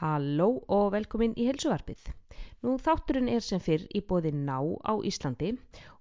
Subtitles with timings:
[0.00, 0.46] Halló
[0.76, 2.06] og velkomin í helsuvarpið.
[2.66, 5.52] Nú þátturinn er sem fyrr í bóði ná á Íslandi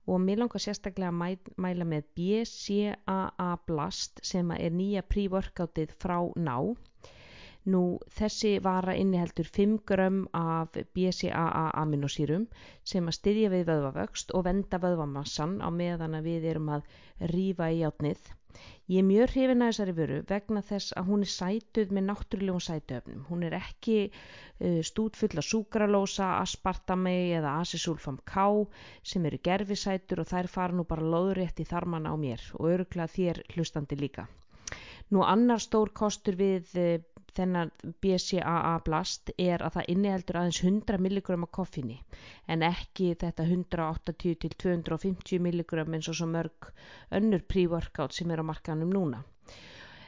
[0.07, 1.27] og mér langar sérstaklega að mæ,
[1.65, 6.17] mæla með BCAA Blast sem er nýja pre-workoutið frá
[6.47, 6.57] ná.
[7.73, 7.83] Nú
[8.17, 12.49] þessi vara inniheldur 5 grömm af BCAA aminosýrum
[12.93, 16.89] sem að styðja við vöðvavöxt og venda vöðvamassan á meðan að við erum að
[17.35, 18.19] rýfa í játnið.
[18.91, 22.63] Ég er mjög hrifin að þessari vöru vegna þess að hún er sætuð með náttúrulegum
[22.65, 23.21] sætuöfnum.
[23.29, 28.45] Hún er ekki uh, stútfull af súkralósa, aspartami eða asisulfam K
[29.13, 33.09] sem eru gerfisætur og þær fara nú bara loðrétt í þarman á mér og öruglega
[33.15, 34.27] þér hlustandi líka.
[35.13, 36.99] Nú annar stór kostur við uh,
[37.37, 37.71] þennan
[38.03, 41.97] BCAA blast er að það inniheldur aðeins 100 mg koffinni
[42.55, 46.69] en ekki þetta 180 til 250 mg eins og svo mörg
[47.19, 49.23] önnur pre-workout sem er á markanum núna.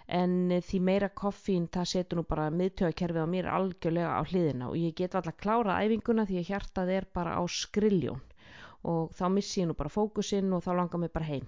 [0.08, 4.78] En því meira koffín það setur nú bara miðtöðakerfið á mér algjörlega á hliðina og
[4.78, 8.22] ég get alltaf klára æfinguna því að hjartað er bara á skriljón
[8.86, 11.48] og þá missi ég nú bara fókusinn og þá langar mér bara heim.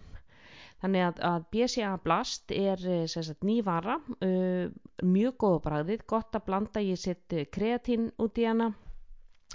[0.81, 4.67] Þannig að, að BCA Blast er eh, sagt, ný vara, uh,
[5.02, 8.72] mjög góð á bræðið, gott að blanda, ég set kreatín út í hana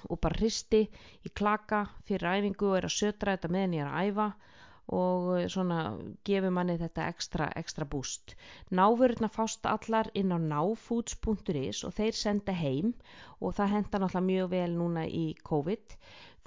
[0.08, 0.86] og bara hristi
[1.22, 4.28] í klaka fyrir æfingu og er að sötra þetta meðan ég er að æfa
[4.92, 5.78] og svona
[6.26, 8.34] gefur manni þetta ekstra, ekstra búst.
[8.74, 12.92] Náfururna fást allar inn á náfoods.is og þeir senda heim
[13.38, 15.96] og það henda náttúrulega mjög vel núna í COVID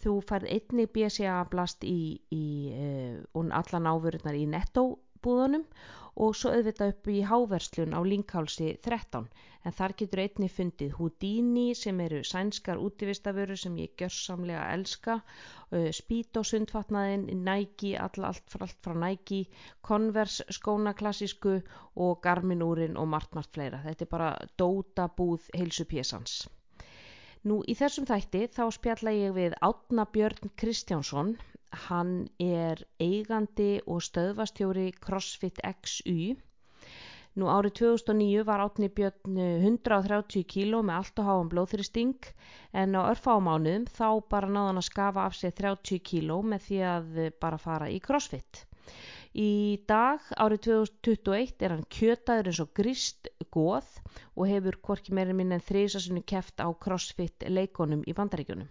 [0.03, 1.99] þú færð einnig BCA blast í,
[2.37, 2.45] í
[2.85, 5.63] uh, allan áfyrirnar í nettobúðunum
[6.23, 9.25] og svo auðvitað upp í háverslun á linkhálsi 13
[9.67, 15.89] en þar getur einnig fundið Houdini sem eru sænskar útivistaföru sem ég gjörsamlega elska uh,
[15.99, 19.41] Speedo sundfatnaðin Nike, all, allt, frá, allt frá Nike
[19.89, 21.57] Converse skóna klassísku
[22.07, 23.83] og Garmin úrin og margt margt fleira.
[23.87, 26.43] Þetta er bara dóta búð heilsupésans
[27.49, 31.27] Nú í þessum þætti þá spjalla ég við Átna Björn Kristjánsson.
[31.85, 36.33] Hann er eigandi og stöðvastjóri CrossFit XU.
[37.37, 42.31] Nú árið 2009 var Átni Björn 130 kíló með allt og háum blóðþristing
[42.81, 47.19] en á örfámánuðum þá bara náðan að skafa af sig 30 kíló með því að
[47.45, 48.65] bara fara í CrossFit.
[49.35, 53.89] Í dag, árið 2021, er hann kjötaður eins og grist góð
[54.39, 58.69] og hefur hvorki meirinn minn en þrýsasunni keft á crossfit leikonum í bandaríkjunum.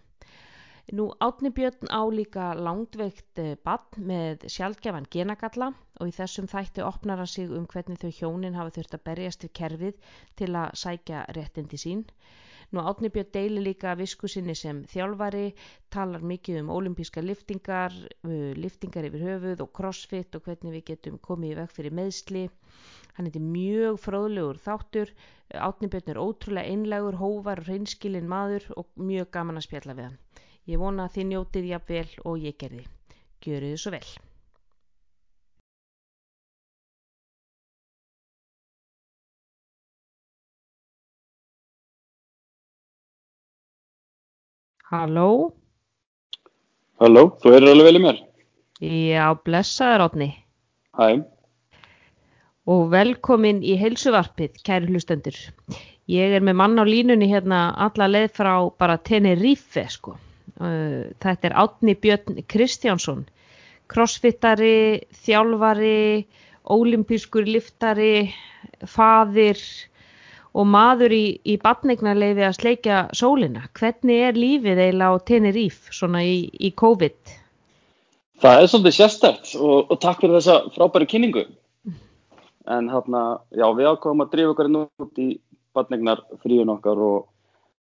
[0.93, 6.83] Nú átni Björn á líka langtveikt eh, bann með sjálfgefan genagalla og í þessum þætti
[6.84, 10.75] opnar hann sig um hvernig þau hjónin hafa þurft að berjast við kerfið til að
[10.83, 12.03] sækja réttindi sín.
[12.69, 15.55] Nú Átni Björn deili líka visku sinni sem þjálfari,
[15.89, 17.97] talar mikið um ólimpíska liftingar,
[18.28, 22.45] uh, liftingar yfir höfuð og crossfit og hvernig við getum komið í veg fyrir meðsli.
[23.16, 25.16] Hann er mjög fróðlegur þáttur,
[25.55, 30.23] Átni Björn er ótrúlega einlegur, hóvar reynskilin maður og mjög gaman að spjalla við hann.
[30.64, 32.86] Ég vona að þið njótið jafnvel og ég gerði.
[33.44, 34.06] Gjöru þið svo vel.
[44.94, 45.28] Halló?
[47.03, 48.19] Halló, þú heyrir alveg vel í mér?
[48.84, 50.28] Já, blessaður átni.
[50.97, 51.24] Hæ.
[52.64, 55.36] Og velkomin í heilsuvarpið, kæri hlustendur.
[56.08, 60.16] Ég er með mann á línunni hérna alla leið frá bara Tenerife, sko.
[60.55, 63.25] Þetta er Átni Björn Kristjánsson,
[63.91, 66.27] crossfittari, þjálfari,
[66.71, 68.31] ólimpískur liftari,
[68.88, 69.60] fadir,
[70.54, 73.65] og maður í, í batningnarleifi að sleikja sólina.
[73.75, 77.34] Hvernig er lífið eiginlega á Tenerife svona í, í COVID?
[78.44, 81.44] Það er svolítið sérstært og, og takk fyrir þessa frábæri kynningu.
[82.71, 85.28] En hérna, já, við ákváðum að drífa okkar nú út í
[85.75, 87.27] batningnar fríun okkar og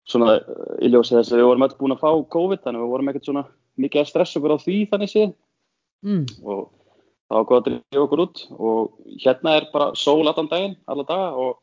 [0.10, 0.38] svona
[0.82, 3.12] í ljósi þess að við vorum alltaf búin að fá COVID þannig að við vorum
[3.12, 3.44] ekkert svona
[3.82, 5.34] mikið að stressa okkur á því þannig séð.
[6.02, 6.24] Mm.
[6.42, 6.62] Og
[7.30, 11.06] þá ákváðum við að drífa okkur út og hérna er bara sól allan daginn, alla
[11.08, 11.60] daga og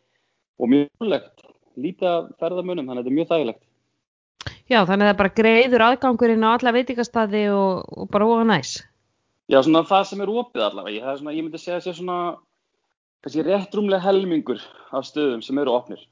[0.58, 1.46] og mjög húnlegt,
[1.78, 3.64] lítið að ferðamunum, þannig að þetta er mjög þægilegt.
[4.68, 8.44] Já, þannig að það er bara greiður aðgangurinn á alla veitikastadi og, og bara óa
[8.48, 8.74] næs.
[9.48, 12.00] Já, svona það sem er opið allavega, ég, svona, ég myndi segja að það sé
[12.02, 12.18] svona,
[13.24, 16.02] kannski rétt rúmlega helmingur af stöðum sem eru opnir.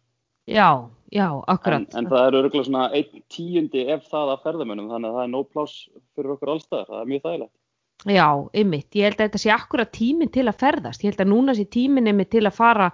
[0.49, 1.87] Já, já, akkurat.
[1.93, 5.27] En, en það eru örgulega svona einn tíundi ef það að ferðamunum, þannig að það
[5.27, 5.77] er nóg plás
[6.17, 7.55] fyrir okkur allstaðar, það er mjög þægilegt.
[8.05, 8.27] Já,
[8.61, 11.55] ymmit, ég held að þetta sé akkurat tíminn til að ferðast, ég held að núna
[11.57, 12.91] sé tíminn ymmit til að fara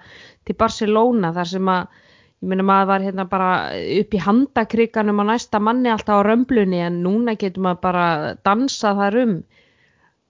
[0.46, 2.04] til Barcelona þar sem að,
[2.42, 3.50] ég meina maður var hérna bara
[3.98, 8.06] upp í handakriganum á næsta manni alltaf á römblunni en núna getur maður bara
[8.46, 9.34] dansa þar um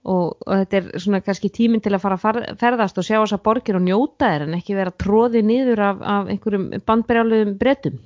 [0.03, 3.35] og, og þetta er svona kannski tíminn til að fara að ferðast og sjá þess
[3.37, 7.99] að borgir og njóta er en ekki vera tróði nýður af, af einhverjum bandberjáluðum breytum.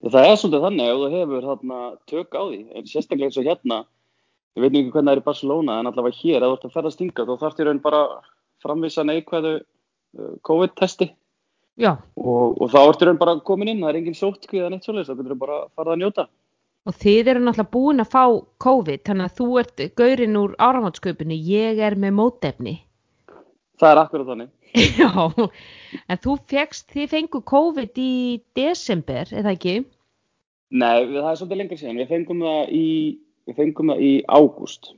[0.00, 3.48] Það er svolítið þannig ef þú hefur þarna tök á því, en sérstaklega eins og
[3.50, 3.80] hérna,
[4.56, 6.76] ég veit ekki hvernig það er í Barcelona, en allavega hér, ef þú ert að
[6.78, 8.04] ferðast yngar, þá þarf þér bara
[8.64, 11.10] framvisa neikvæðu uh, COVID-testi
[11.80, 14.86] Já, og, og þá ertu raun bara komin inn, það er engin sótkvíð eða neitt
[14.86, 16.24] svoleiðis, þá getur þú bara farið að njóta.
[16.88, 18.24] Og þið eru náttúrulega búin að fá
[18.64, 22.76] COVID, þannig að þú ert gaurinn úr áramáttsköpunni, ég er með mótefni.
[23.80, 24.50] Það er akkurat þannig.
[25.00, 25.10] Já,
[26.06, 28.12] en þú fegst, þið fengu COVID í
[28.56, 29.80] desember, eða ekki?
[30.70, 32.88] Nei, það er svolítið lengra síðan, við fengum það í,
[33.48, 34.92] við fengum það í ágúst.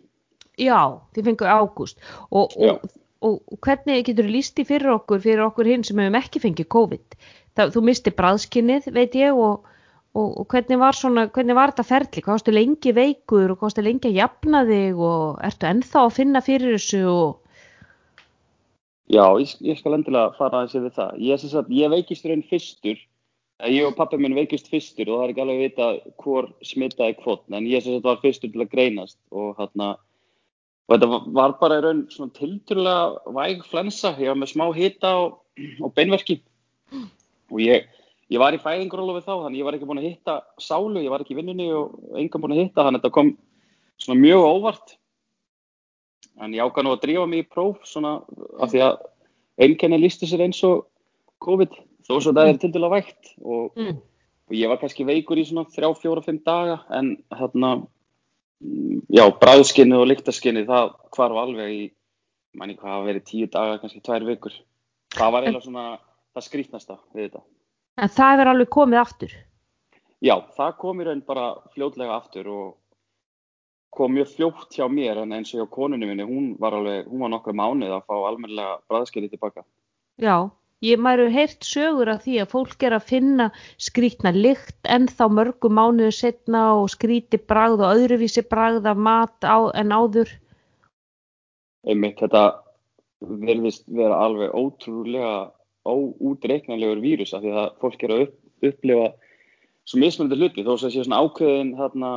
[0.60, 0.80] Já,
[1.16, 2.82] þið fengu ágúst og, og,
[3.24, 6.68] og, og hvernig getur þú lísti fyrir okkur, fyrir okkur hinn sem hefum ekki fengið
[6.76, 7.16] COVID?
[7.56, 9.64] Það, þú misti bræðskinnið, veit ég, og,
[10.14, 12.22] og, og hvernig var svona, hvernig var þetta ferli?
[12.24, 16.16] Hvað varstu lengi veikur og hvað varstu lengi að jafna þig og ertu ennþá að
[16.18, 17.38] finna fyrir þessu og,
[19.12, 21.16] Já, ég, ég skal endilega fara aðeins yfir það.
[21.20, 23.00] Ég, sagt, ég veikist raun fyrstur,
[23.60, 25.88] eh, ég og pappi minn veikist fyrstur og það er ekki alveg að vita
[26.22, 29.90] hvor smitaði hvort, en ég sagt var fyrstur til að greinast og hérna,
[30.88, 35.12] og þetta var- bara í raun svona tilturlega væg flensa, ég var með smá hita
[35.26, 35.38] og,
[35.82, 36.40] og beinverki
[37.50, 37.84] og ég,
[38.32, 41.22] ég var í fæðingarólofi þá, þannig ég var ekki búin að hitta sálu, ég var
[41.24, 43.32] ekki í vinnunni og engan búin að hitta, þannig að þetta kom
[44.00, 44.94] svona mjög óvart.
[46.40, 48.14] En ég ákvað nú að drífa mig í próf svona
[48.62, 49.02] af því að
[49.66, 50.86] einkenni lísti sér eins og
[51.44, 51.76] COVID
[52.08, 53.34] þó svo það er til dæla vægt.
[53.44, 53.98] Og, mm,
[54.48, 59.26] og ég var kannski veikur í svona þrjá, fjóra, fimm daga en hérna mm, já,
[59.44, 61.82] bræðskinnið og lyktaskinnið það hvarf alveg í
[62.56, 64.56] manni hvað hafa verið tíu daga, kannski tvær vikur.
[65.12, 65.88] Það var eiginlega svona
[66.32, 67.44] það skrýtnasta við þetta
[68.00, 69.34] en það er alveg komið aftur.
[70.22, 72.70] já, það kom í raun bara fljótlega aftur og
[73.92, 77.24] kom mjög fljótt hjá mér en eins og hjá konunni minni, hún var alveg, hún
[77.26, 79.64] var nokkra mánuð að fá almennilega bræðskinnið tilbaka
[80.22, 80.48] Já,
[80.84, 83.50] ég mæru heyrt sögur af því að fólk er að finna
[83.80, 89.44] skrítna lykt en þá mörgum mánuðu setna og skríti bragð og öðruvísi bragð af mat
[89.44, 90.30] á, en áður.
[91.84, 92.62] einmitt þetta
[93.20, 95.50] verðist vera alveg ótrúlega
[95.86, 99.06] óútreiknanlegur vírus af því að fólk er að upp, upplifa
[99.88, 102.10] svo mismunandi hluti þó að það séu svona ákveðin þarna,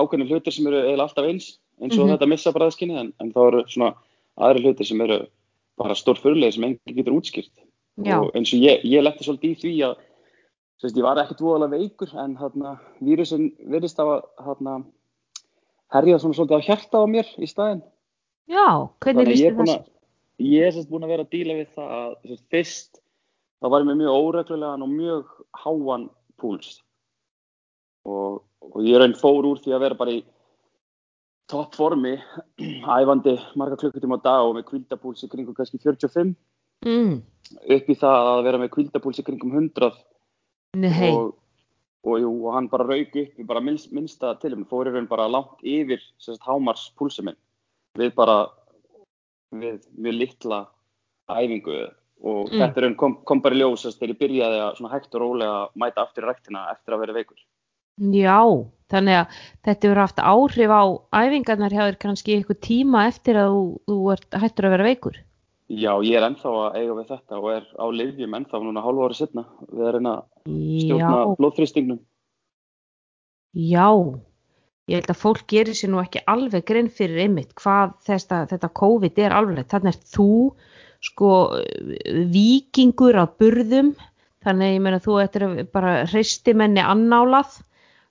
[0.00, 1.48] ákveðin hlutir sem eru eiginlega alltaf eins
[1.80, 2.12] eins og Mhm.
[2.14, 3.94] þetta missa bræðskinni en, en þá eru svona
[4.40, 5.26] aðri hlutir sem eru
[5.78, 7.50] bara stór fyrirlega sem enginn getur útskýrt
[8.00, 9.94] Já, og eins og ég, ég letti svolítið í því að
[10.80, 14.78] sérst, ég var ekkert voðalega veikur en þarna, vírusin verðist að þarna,
[15.92, 17.82] herja svona svolítið á hjarta á mér í staðinn
[18.48, 19.80] já, hvernig Þannig að líst ég þið er búin þessu?
[19.80, 22.99] að, ég er sérst búin að vera að díla við það að sérst, fyrst
[23.60, 26.06] þá var ég með mjög óreglulegan og mjög háan
[26.40, 26.78] púls.
[28.08, 30.20] Og, og ég raun fór úr því að vera bara í
[31.50, 32.14] topp formi,
[32.98, 36.36] æfandi marga klukkutíma á dag og með kvildapúls í kringum kannski 45
[36.80, 37.18] Mm,
[37.76, 39.90] upp í það að vera með kvildapúls í kringum 100
[40.80, 41.34] nei, og,
[42.06, 45.28] og, jú, og hann bara rauk upp bara minnst, minnsta tilum, fór í raun bara
[45.28, 47.36] langt yfir sérst, hámars púlsi minn.
[48.00, 48.38] Við bara
[49.52, 50.62] við mjög litla
[51.28, 51.76] æfingu
[52.20, 52.60] og Mm.
[52.60, 56.02] þetta kom, kom bara í ljós þess, þegar ég byrjaði að hægt og rólega mæta
[56.04, 57.40] aftur í ræktina eftir að vera veikur
[58.00, 58.40] já,
[58.90, 60.82] þannig að þetta hefur haft áhrif á
[61.12, 65.18] æfingarnar þér kannski eitthvað tíma eftir að þú, þú ert hættur að vera veikur.
[65.70, 69.04] Já, ég er ennþá að eiga við þetta og er á livjum ennþá núna hálfu
[69.06, 70.24] ári setna við að reyna að
[70.82, 72.00] stjórna Já, blóðþrýstingnum
[73.54, 73.86] já,
[74.90, 78.72] ég held að fólk gerir sér nú ekki alveg grein fyrir einmitt hvað þetta, þetta
[78.80, 79.68] COVID er alveg.
[79.70, 80.28] Þannig er þú
[81.04, 81.32] sko
[82.32, 83.94] vikingur á burðum,
[84.44, 87.60] þannig ég meina þú ættir að bara hreisti menni annálað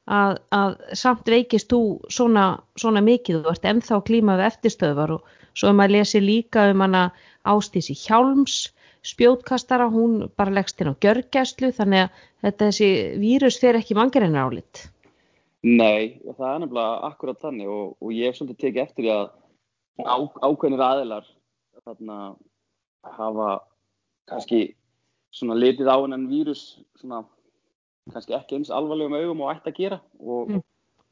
[0.10, 5.16] að, að samt veikist þú svona, svona mikið, þú ert ennþá að glíma við eftirstöðvar
[5.18, 7.10] og svo er maður lesi líka um hana
[7.50, 8.68] Ástísi Hjálms
[9.06, 12.90] spjótkastara, hún bara leggst inn á gjörgæslu, þannig að þetta þessi
[13.22, 14.90] vírus fer ekki mangarinnar álit.
[15.64, 19.26] Nei, og það er nefnilega akkurat þannig og, og ég hef svolítið tekið eftir að
[20.04, 20.18] á,
[20.48, 21.28] ákveðnir aðilar
[21.84, 22.20] þarna
[23.04, 23.60] hafa
[24.30, 24.76] kannski
[25.32, 27.24] svona litið á hennan vírus svona
[28.14, 30.64] kannski ekki eins alvarlegum augum og ætti að gera og Mm.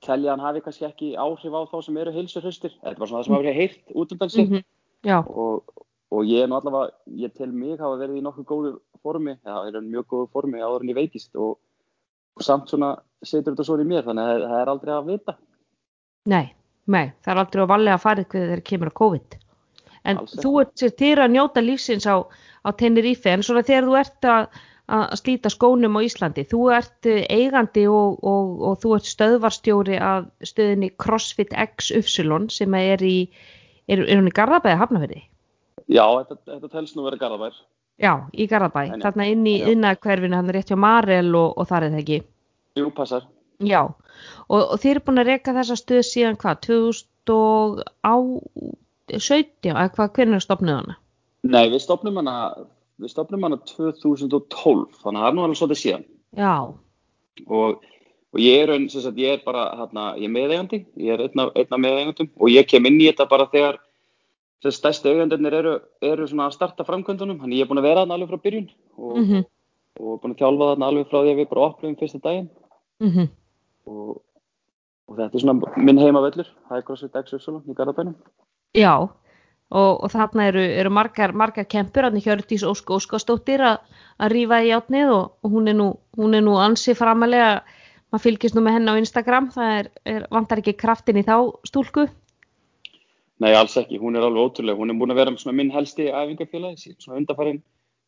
[0.01, 2.74] telja hann hafi kannski ekki áhrif á þá sem eru heilsurhraustir.
[2.84, 4.63] Þetta var svona það sem hafa heyrt út undan sig -hmm.
[5.03, 5.63] Já, og,
[6.12, 9.67] og ég er nú allavega, ég tel mig hafa verið í nokkuð góðu formi, eða
[9.67, 11.58] er mjög góðu formi áður en ég veikist og,
[12.36, 15.38] og samt svona setur þetta svona í mér þannig að það er aldrei að vita.
[16.25, 16.53] nei,
[16.88, 19.38] nei, það er aldrei að valega að farið hvernig þeir kemur á COVID.
[20.08, 22.24] En Alls þú ert til að njóta lífsins á,
[22.64, 24.60] á Tenerife, en svona þegar þú ert að,
[24.98, 29.98] að slíta skónum á Íslandi, þú ert eh, eigandi og, og, og þú ert stöðvarstjóri
[30.00, 33.18] af stöðinni CrossFit X Upsilon sem er í,
[33.88, 35.22] er, er hún í Garðabæði Hafnafyrði?
[35.88, 37.60] Já, þetta, þetta telst nú verið garðabær.
[37.98, 39.68] Já, í Garðabæ, þarna inn í já.
[39.72, 42.20] yðnaðhverfinu, hann er rétt hjá Marel og, og þar er það ekki.
[42.78, 43.24] Jú, passar.
[43.66, 46.58] Já, og, og þið eru búin að reyka þessa stöð síðan hvað,
[49.12, 50.98] 2017, eða hvað, hvernig stopnuð hana?
[51.48, 52.36] Nei, við stopnum hana,
[53.00, 56.06] við stopnum hana 2012, þannig að það er nú alveg svolítið síðan.
[56.38, 56.54] Já,
[57.46, 57.84] Og,
[58.34, 61.22] og ég er, raun- sem sagt, ég er bara, hérna, ég er meðeigandi, ég er
[61.28, 63.78] einn af, einn af meðeigandum og ég kem inn í þetta bara þegar
[64.66, 68.02] sem stærsti eigandarnir eru, eru svona að starta framkvæmdunum, þannig ég er búin að vera
[68.02, 69.44] þarna alveg frá byrjun og, mhm,
[70.02, 72.50] og búin að þjálfa þarna alveg frá því að við bara opnum fyrsta daginn
[73.06, 73.30] mhm,
[73.86, 74.10] og,
[75.08, 78.18] og þetta er svona minn heimavöllur, það er CrossFit X Uppsala í Garðabænum.
[78.77, 78.93] Já,
[79.69, 83.81] og, og þarna eru, eru margar, margar kempur, hann Hjördís Ósk Óskastóttir að,
[84.22, 87.63] að rífa í átnið og, og hún er nú, hún er nú ansi framalega,
[88.12, 91.36] maður fylgist nú með henni á Instagram, það er, er vantar ekki kraftin í þá
[91.67, 92.07] stúlku.
[93.43, 96.07] Nei, alls ekki, hún er alveg ótrúlega, hún er búin að vera svona minn helsti
[96.10, 97.60] æfingafélagi, svona undarfærin,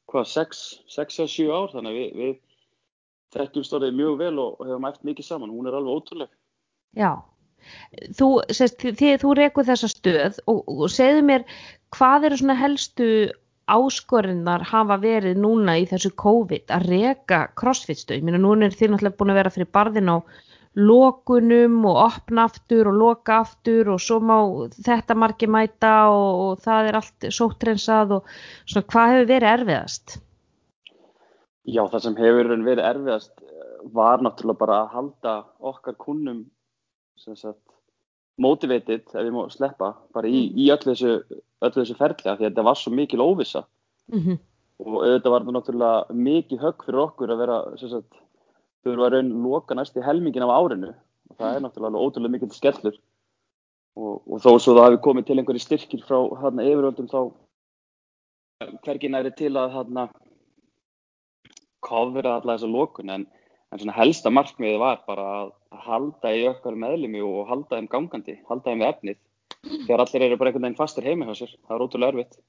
[0.09, 2.39] hvað, 6, 6 eða 7 ár, þannig að við, við
[3.35, 6.33] þekkjum stórið mjög vel og, og hefum eftir mikið saman, hún er alveg ótrúlega.
[6.97, 7.11] Já,
[8.17, 11.45] þú, sest, þið, þú rekur þessa stöð og, og segðu mér
[11.95, 13.09] hvað eru svona helstu
[13.69, 18.77] áskorinnar hafa verið núna í þessu COVID að reka crossfit stöð, ég meina núna er
[18.77, 20.17] þið náttúrulega búin að vera fyrir barðin á
[20.79, 24.37] lokunum og opna aftur og loka aftur og svo má
[24.77, 28.33] þetta margi mæta og, og það er allt sóttrensað og
[28.69, 30.19] svona hvað hefur verið erfiðast?
[31.69, 35.35] Já, það sem hefur verið erfiðast eh, var náttúrulega bara að halda
[35.71, 36.45] okkar kunnum
[37.19, 37.59] sagt
[38.39, 42.47] motivated, ef við má sleppa, bara í, í öllu þessu, þessu ferli af því að
[42.47, 43.65] þetta var svo mikil óvissa.
[44.09, 44.39] Mm -hmm.
[44.79, 48.21] og auðvitað var þetta náttúrulega mikið högg fyrir okkur að vera sagt,
[48.83, 50.93] þau eru að raun loka næst í helmingin af árinu.
[51.29, 52.95] Og það er náttúrulega alveg ótrúlega mikil skellur.
[53.99, 57.21] Og, og þó svo það hafi komið til einhverju styrkir frá hérna yfirvöldum þá
[58.85, 60.07] hvergi næri til að hérna
[61.83, 63.09] kofra alla þessa lokun.
[63.09, 63.27] En,
[63.69, 65.49] en svona helsta markmiðið var bara að
[65.85, 69.19] halda í okkar meðlimi og halda þeim gangandi, halda þeim við efnið
[69.87, 72.41] þegar allir eru bara einhvern veginn fastir heima hjá sér, það er ótrúlega erfitt.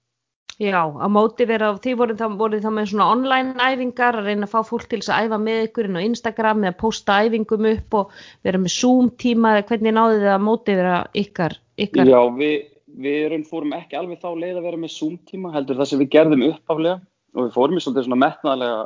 [0.60, 4.44] Já, á móti vera, þið voru þá, voru þá með svona online æfingar að reyna
[4.44, 7.68] að fá fólk til þess að æfa með ykkur inn á Instagram eða posta æfingum
[7.70, 12.12] upp og vera með Zoom tíma eða hvernig náðu þið að móti vera ykkar, ykkar?
[12.12, 12.56] Já, við,
[13.06, 16.02] við erum, fórum ekki alveg þá leið að vera með Zoom tíma, heldur það sem
[16.02, 18.84] við gerðum uppaflega og við fórum í svona metnaðlega,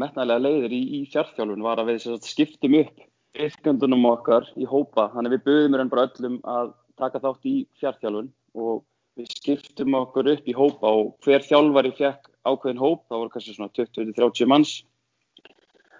[0.00, 3.04] metnaðlega leiðir í, í fjárþjálfun var að við skiptum upp
[3.46, 7.56] yrkjöndunum okkar í hópa, þannig við buðum í raun bara öllum að taka þátt í
[7.80, 8.84] fjárþjálfun og
[9.16, 13.56] við skiptum okkur upp í hópa og hver þjálfari fekk ákveðin hóp, það voru kannski
[13.56, 14.74] svona 20-30 manns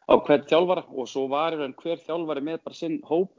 [0.06, 3.32] á hvern þjálfara og svo var raun hver þjálfari með bara sinn hóp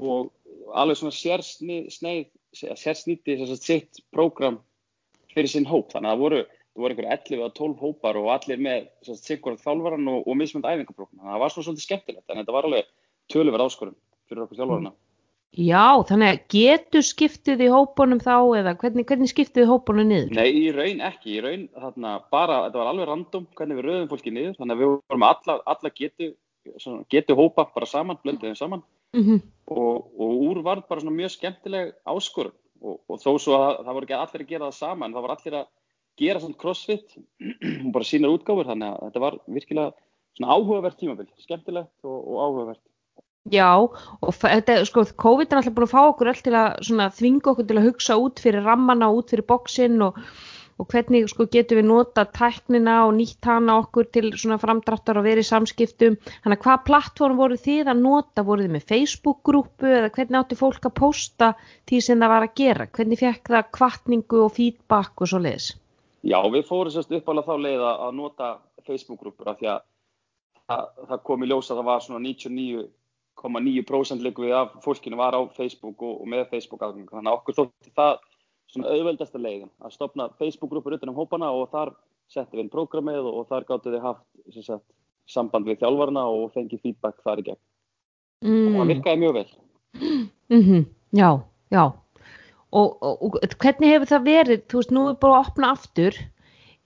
[0.00, 0.32] og
[0.74, 4.58] alveg svona sérsneið, sérsnýtti sitt prógram
[5.34, 6.40] fyrir sinn hóp, þannig að það voru,
[6.78, 8.86] það voru einhverju 11 eða 12 hópar og allir með
[9.18, 12.56] sikkur þjálfaran og, og mismönd æfingaprógram, þannig að það var svona svolítið skemmtilegt, en þetta
[12.56, 12.90] var alveg
[13.34, 14.94] töluverð áskorun fyrir okkur þjálfarana.
[15.58, 20.34] Já, þannig að getur skiptið í hópunum þá eða hvernig, hvernig skiptið í hópunum niður?
[20.36, 24.10] Nei, í raun ekki, í raun þarna bara, þetta var alveg random hvernig við rauðum
[24.12, 26.30] fólki niður, þannig að við vorum alla, alla getu,
[26.76, 29.40] svona, getu hópa bara saman, blönduðum saman Mm -hmm.
[29.64, 33.94] og, og úr var bara svona mjög skemmtileg áskorun og, og þó svo að það
[33.94, 35.66] voru ekki allir að gera það saman, það voru allir að
[36.18, 37.16] gera svona crossfit
[37.86, 39.96] og bara sínar útgáfur, þannig að þetta var virkilega
[40.38, 42.84] svona áhugavert tímabil, skemmtilegt og, og áhugavert.
[43.48, 47.08] Já, og þetta, sko, COVID er alltaf búin að fá okkur öll til að svona,
[47.16, 50.18] þvinga okkur til að hugsa út fyrir rammana, út fyrir bóksinn og,
[50.76, 55.26] og hvernig sko, getum við nota tæknina og nýtt hana okkur til svona framdráttar og
[55.30, 56.18] verið samskiptum.
[56.44, 58.44] Þannig að hvað plattform voru þið að nota?
[58.50, 61.52] Voru þið með Facebook-grúpu eða hvernig átti fólk að posta
[61.88, 62.90] því sem það var að gera?
[62.98, 65.72] Hvernig fekk það kvartningu og feedback og svo leiðis?
[66.26, 68.46] Já, við fórum sérst uppála þá leið að nota
[68.86, 69.80] Facebook-grúpur af því að
[70.66, 75.38] það, það kom í ljós að það var svona 99,9% líku við af fólkinu var
[75.38, 77.08] á Facebook og, og með Facebook-aðgang.
[77.12, 78.14] Þannig að okkur þótti það
[78.68, 81.94] svona auðveldasta leiðin að stopna Facebook-grúpur utan um hópana og þar
[82.28, 84.24] settum við inn prógramið og, og þar gáttu þið haft
[84.66, 84.84] sagt,
[85.28, 87.62] samband við þjálfarna og fengið feedback þar í gegn.
[88.44, 88.66] Mm.
[88.66, 89.48] Og það virkaði mjög vel.
[90.48, 90.84] Mm -hmm.
[91.12, 91.30] Já,
[91.70, 91.84] já.
[92.76, 96.18] Og, og, og hvernig hefur það verið, þú veist, nú er bara að opna aftur,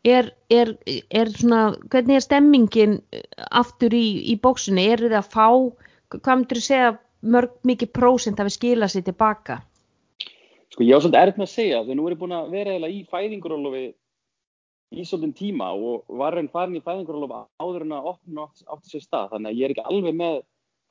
[0.07, 0.77] er, er,
[1.11, 3.01] er svona, hvernig er stemmingin
[3.51, 5.49] aftur í, í bóksunni, er það að fá,
[6.15, 9.59] hvað myndur þú segja mörg mikið prósent að við skila sér tilbaka?
[10.73, 12.89] Sko ég á svolítið með að segja, þegar nú er ég búin að vera eða
[12.91, 13.85] í fæðingurólofi
[14.93, 19.05] í svolítið tíma og var raun farin í fæðingurólofi áður en að opna átti sér
[19.05, 20.39] stað, þannig að ég er ekki alveg með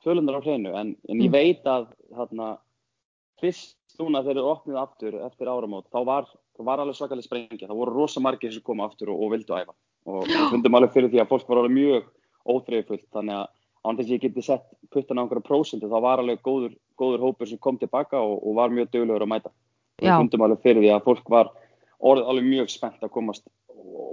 [0.02, 2.48] tölundar á hreinu, en, en ég veit að þarna,
[3.42, 7.68] fyrst núna þegar þið opnið aftur eftir áramót, þá var, þá var alveg svakalega sprengja,
[7.68, 9.74] það voru rosa margir sem koma aftur og, og vildu æfa
[10.08, 12.08] og við fundum alveg fyrir því að fólk var alveg mjög
[12.52, 13.50] óþreyfullt, þannig að
[13.82, 17.24] án þess að ég geti sett puttan á einhverja prósendu, þá var alveg góður, góður
[17.26, 19.52] hópur sem kom tilbaka og, og var mjög dögulegur að mæta.
[19.98, 21.50] Og við fundum alveg fyrir því að fólk var
[22.02, 23.46] orðið alveg mjög spennt að komast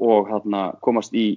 [0.09, 1.27] og hérna, komast í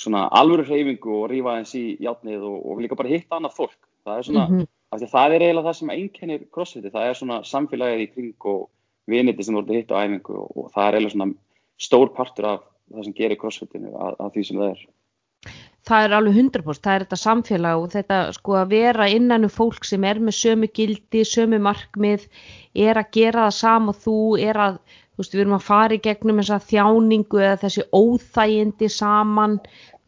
[0.00, 3.80] svona alvöru hreyfingu og rífa eins í játnið og, og líka bara hitta annað fólk.
[4.04, 4.68] Það er svona, mm -hmm.
[4.90, 8.68] Það er eiginlega það sem einkennir crossfiti, það er svona samfélagið í kring og
[9.10, 11.34] viniti sem voruð að hitta á æfingu og, og það er eiginlega svona
[11.80, 14.88] stór partur af það sem gerir crossfitinu að, að því sem það er.
[15.88, 19.54] Það er alveg 100% það er þetta samfélag og þetta sko að vera innanu um
[19.54, 22.26] fólk sem er með sömu gildi, sömu markmið
[22.76, 24.76] er að gera það sam og þú er að,
[25.14, 29.56] þú veist, við erum að fara í gegnum þessa þjáningu eða þessi óþægindi saman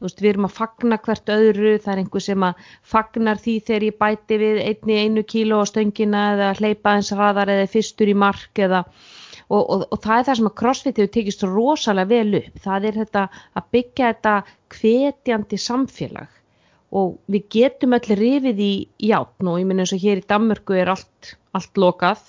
[0.02, 3.52] þú veist, við erum að fagna hvert öðru það er einhver sem að fagnar því
[3.68, 8.10] þegar ég bæti við einni einu kíló á stöngina eða hleypa eins raðar eða fyrstur
[8.10, 12.10] í mark eða og, og, og það er það sem að crossfit hefur tekist rosalega
[12.10, 14.34] vel upp, það er þetta að byggja þetta
[14.74, 16.38] hvetjandi samfélag
[16.98, 18.72] og við getum allir rifið í
[19.12, 22.26] játn og ég minn eins og hér í Danmörku er allt, allt lokað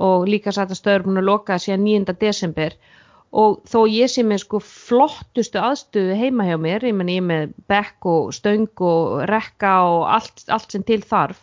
[0.00, 2.16] og líka sætt að stöður búin að loka síðan 9.
[2.18, 2.92] desember og
[3.34, 8.06] þó ég sé með sko flottustu aðstöðu heima hjá mér, ég menn ég með bekk
[8.06, 11.40] og stöng og rekka og allt, allt sem til þarf,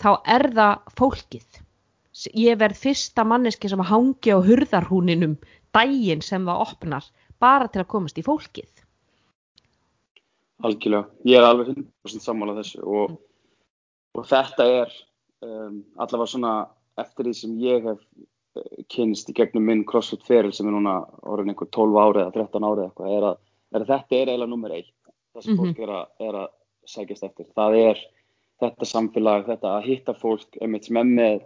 [0.00, 1.60] þá er það fólkið.
[2.38, 5.36] Ég verð fyrsta manneski sem að hangi á hurðarhúninum
[5.76, 7.08] dægin sem það opnar
[7.42, 8.70] bara til að komast í fólkið.
[10.62, 13.16] Algjörlega, ég er alveg 100% sammála þessu og,
[14.14, 14.92] og þetta er
[15.42, 16.52] um, allavega svona
[17.00, 18.04] eftir því sem ég hef
[18.92, 22.66] kynst í gegnum minn CrossFit feril sem er núna orðin einhver 12 árið eða 13
[22.68, 23.38] árið eitthvað er að,
[23.72, 24.90] er að þetta er eiginlega nummer 1
[25.32, 25.72] það sem mm -hmm.
[25.72, 26.48] fólk er að, er að
[26.92, 28.02] sækjast eftir það er
[28.62, 31.40] þetta samfélag, þetta að hitta fólk einmitt sem er með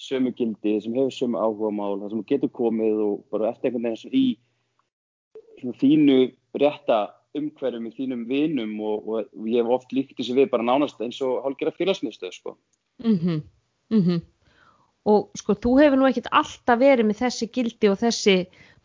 [0.00, 3.90] sömu gildi, sem hefur sömu áhuga mál, það sem getur komið og bara eftir einhvern
[3.90, 4.36] veginn í
[5.80, 6.18] þínu
[6.60, 7.00] rétta
[7.36, 11.20] umhverjum í þínum vinum og, og, ég hef oft líkt þessu við bara nánast eins
[11.22, 12.56] og hálfgerða félagsmiðstöð sko.
[13.04, 13.42] Mm -hmm.
[13.90, 14.20] Mm -hmm.
[15.08, 18.36] Og sko þú hefur nú ekkert alltaf verið með þessi gildi og þessi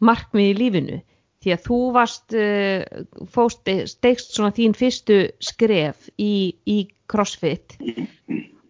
[0.03, 1.01] markmið í lífinu
[1.45, 2.83] því að þú varst uh,
[3.29, 6.77] fóst, stegst svona þín fyrstu skref í, í
[7.11, 7.75] CrossFit.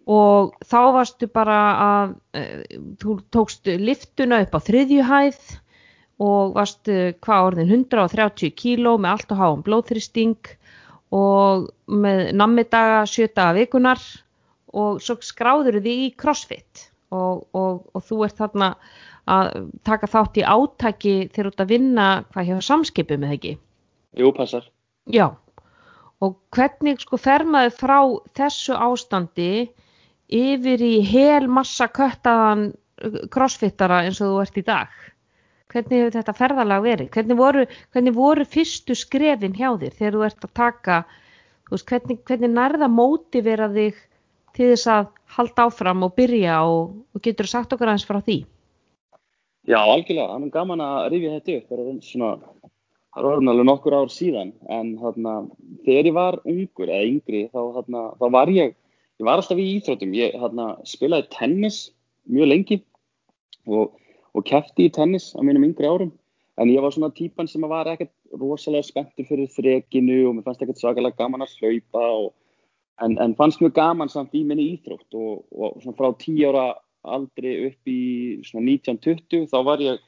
[0.05, 5.39] Og þá varstu bara að uh, þú tókst liftuna upp á þriðjuhæð
[6.25, 10.51] og varstu hvað orðin 130 kíló með allt og háum blóðþristing
[11.15, 14.03] og með nammidaga sjötaga vikunar
[14.75, 18.73] og svo skráður þið í crossfit og, og, og þú ert þarna
[19.31, 23.55] að taka þátt í átaki þegar þú ert að vinna hvað hjá samskipum eða ekki?
[24.15, 24.69] Jú, passar.
[25.11, 25.27] Já,
[26.23, 27.97] og hvernig sko fer maður frá
[28.37, 29.67] þessu ástandi
[30.33, 34.95] yfir í hel massa köttaðan uh, crossfittara eins og þú ert í dag
[35.73, 40.25] hvernig hefur þetta ferðalag verið hvernig voru, hvernig voru fyrstu skrefin hjá þér þegar þú
[40.27, 40.97] ert að taka
[41.71, 43.99] veist, hvernig, hvernig nærða mótivera þig
[44.55, 48.39] til þess að halda áfram og byrja og, og getur sagt okkar aðeins frá því?
[49.65, 51.69] Já, algjörlega, það er gaman að rifja þetta upp.
[51.69, 54.55] Það er svona það er orðinlega nokkur ár síðan.
[54.69, 55.35] En þarna,
[55.87, 58.75] þegar ég var ungur eða yngri þá, þarna, þá var ég
[59.19, 61.79] ég var alltaf í íþrótum, ég hérna, spilaði tennis
[62.31, 62.79] mjög lengi
[63.65, 63.95] og,
[64.35, 66.11] og kæfti í tennis á mínum yngri árum,
[66.59, 70.65] en ég var svona típan sem var ekkert rosalega spenntur fyrir þrekinu og mér fannst
[70.65, 72.33] ekkert svakalega gaman að hlaupa og,
[73.03, 76.65] en, en fannst mjög gaman samt í minni íþrótt og, og frá 10 ára
[77.05, 78.01] aldri upp í
[78.47, 80.01] svona 1920 þá var ég,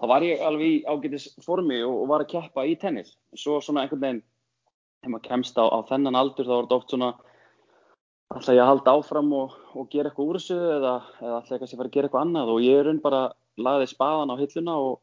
[0.00, 3.14] þá var ég alveg í ágætis formi og var að kæppa í tennis.
[3.34, 4.22] Og svo svona einhvern veginn
[5.00, 7.12] þegar maður kemst á, á þennan aldur þá var þetta oft svona
[8.30, 11.62] ætla ég að halda áfram og, og gera eitthvað úr þessu eða, eða ætla ég
[11.62, 12.52] kannski að fara að gera eitthvað annað?
[12.54, 13.22] Og ég er raun bara
[13.60, 15.00] laðið spaðan á hilluna og,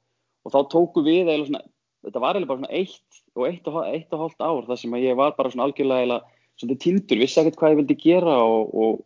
[0.47, 1.63] og þá tóku við eða svona,
[2.07, 4.97] þetta var eða bara svona eitt og eitt og, eitt og hálft ár þar sem
[5.03, 6.21] ég var bara svona algjörlega
[6.57, 9.01] svona tindur, vissi ekkert hvað ég vildi gera og,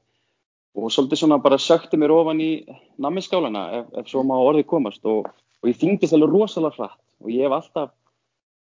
[0.78, 2.52] og svolítið svona bara sökti mér ofan í
[3.02, 5.06] namminskálana ef, ef svo má orðið komast.
[5.06, 5.28] Og
[5.68, 7.02] ég þingdist alveg rosalega hratt.
[7.22, 7.92] Og ég hef alltaf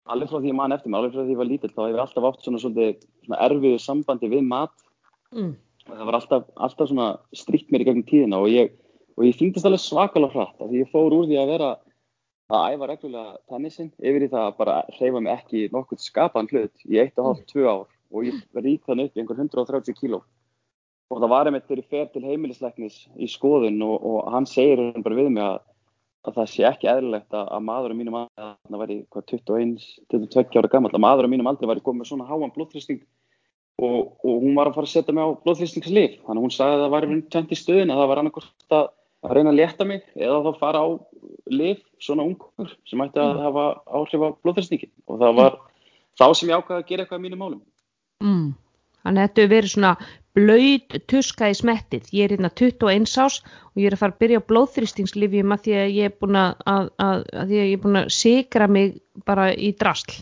[0.10, 1.92] alveg frá því ég man eftir mig, alveg frá því ég var lítill þá hef
[1.94, 2.88] ég alltaf átt svona, svona,
[3.26, 4.74] svona erfiðu sambandi við mat.
[5.36, 5.54] Mm.
[5.90, 8.74] það var alltaf, alltaf svona strikt mér í gegnum tíðina og ég,
[9.18, 11.70] og ég þýndist alveg svakalega hratt því ég fór úr því að vera
[12.50, 16.86] að æfa reglulega tennisin yfir í það að bara hreyfa mig ekki nokkur skapan hlut
[16.90, 20.22] í 1,5-2 ár og ég rík þann upp í einhver 130 kíló.
[21.10, 24.82] Og það var einmitt þegar ég fer til heimilisleiknis í skoðun og, og hann segir
[25.02, 25.62] bara við mig að,
[26.28, 30.72] að það sé ekki eðlilegt að, að maður á mínum aldrei, það væri 21-22 ára
[30.76, 33.02] gammal, að maður á mínum aldrei væri komið svona háan blóðþrýsting
[33.80, 36.20] og, og hún var að fara að setja mig á blóðþrýstingslif.
[36.28, 38.92] Þannig að hún sagði að það var tvent í stöðin að það var annarkort að,
[39.26, 40.88] að reyna að leta mig eða þá fara á
[41.50, 43.44] lif svona ungur sem ætti að mm.
[43.48, 43.66] hafa
[43.98, 45.60] áhrif á blóðþrýstingin og það var
[46.20, 47.62] þá sem ég ákvaði að gera eitthvað í mínu málum
[48.24, 48.48] mm.
[49.00, 49.92] Þannig að þetta hefur verið svona
[50.38, 52.10] blöyt tuska í smettið.
[52.16, 55.64] Ég er hérna 21 ás og ég er að fara að byrja á blóðþrýstingslifjum að
[55.66, 58.98] því að ég er búin að, að, að, að ég er búin að sigra mig
[59.28, 60.20] bara í drasl.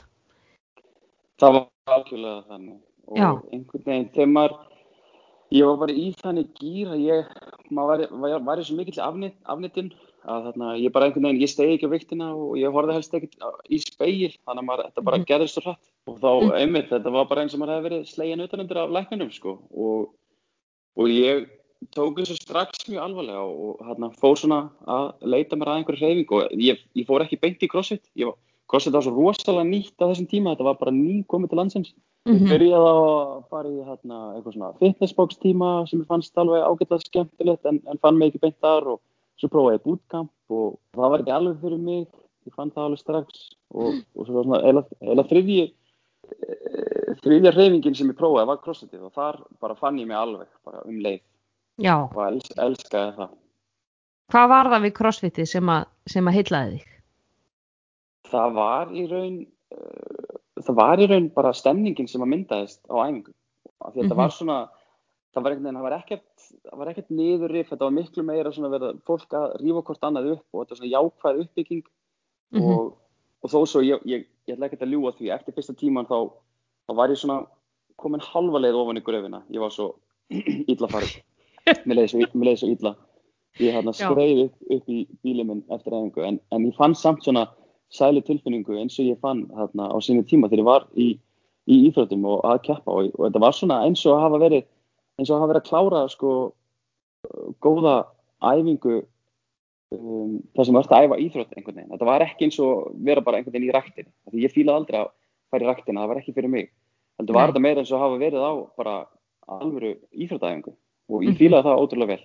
[1.41, 3.29] Það var algjörlega þannig og Já.
[3.53, 4.55] einhvern veginn þegar maður,
[5.55, 7.35] ég var bara í þannig gýr að ég,
[7.71, 9.91] maður í svo mikill afnit, afnitin
[10.27, 13.13] að þarna, ég bara einhvern veginn, ég stegi ekki á viktina og ég horfði helst
[13.13, 13.37] ekkert
[13.69, 15.25] í speil þannig að maður, þetta bara Mhm.
[15.25, 16.55] gerðist svo hratt og þá Mhm.
[16.61, 20.09] einmitt, þetta var bara eins og maður hefði verið slegin utanundir af læknunum sko og,
[20.97, 21.47] og ég
[21.95, 26.35] tók þessu strax mjög alvarlega og hérna fór svona að leita mér að einhverju hreyfingu
[26.43, 28.35] og ég, ég fór ekki beint í crossfit, ég var,
[28.67, 31.93] crossfit var svo rosalega nýtt á þessum tíma, þetta var bara ný komið til landsins
[32.27, 32.49] Ég Mhm.
[32.51, 37.05] byrjaði á að fara í hérna, eitthvað svona fitnessbox tíma sem ég fannst alveg ágætlega
[37.05, 38.99] skemmtilegt en, en fann mig ekki beint þar og
[39.39, 42.07] svo prófaði ég bootcamp og það var ekki alveg fyrir mig,
[42.47, 44.59] ég fann það alveg strax og, og svo var svona
[45.07, 45.61] eila, þriðji
[46.27, 50.47] eh, þriðja hreyfingin sem ég prófaði var crossfitið og þar bara fann ég mig alveg
[50.67, 51.21] bara um leið
[51.79, 53.29] Já, og els, elskaði það.
[54.33, 56.93] hvað var það við crossfitið sem að, sem að heillaði þig?
[58.31, 59.37] Það var í raun
[59.73, 63.33] uh, það var í raun bara stemningin sem að myndaðist á æfingu
[63.81, 64.07] af því að Mhm.
[64.09, 64.57] þetta var svona
[65.37, 68.51] það var, einhvern veginn, það var ekkert það var ekkert niðurrif, þetta var miklu meira
[68.51, 71.83] svona verið að fólk að rífa hvort annað upp og þetta var svona jákvæð uppbygging
[72.51, 72.63] Mhm.
[72.71, 72.93] og,
[73.43, 76.31] og þó svo ég, ég, ég ætla ekkert að ljúga því eftir fyrsta tíman þá,
[76.87, 77.45] þá var ég svona
[77.97, 79.95] komin halva leið ofan í gröfina ég var svo
[80.71, 81.21] illa farið
[81.85, 82.95] mér leiði svo, illa
[83.59, 84.07] ég hérna Já.
[84.09, 87.47] skreið upp, upp í bílið minn eftir æfingu en, en ég fann samt svona
[87.89, 91.07] sæli tilfinningu eins og ég fann hérna á sínu tíma þegar ég var í,
[91.67, 94.63] í íþróttum og að keppa og, og þetta var svona eins og að hafa verið
[95.19, 96.31] eins og að hafa verið að klára sko
[97.63, 97.93] góða
[98.43, 98.97] æfingu
[99.95, 101.91] um, þar sem verður að æfa íþrótt einhvern veginn.
[101.95, 104.11] Þetta var ekki eins og vera bara einhvern veginn í ræktinni.
[104.31, 105.11] Því ég fílaði aldrei að
[105.51, 106.69] fara í ræktina, það var ekki fyrir mig.
[107.17, 108.95] Þetta var þetta meira eins og að hafa verið á bara
[109.57, 110.73] alvöru íþróttæfingu
[111.09, 111.39] og ég Mhm.
[111.39, 112.23] fílaði það ótrúlega vel.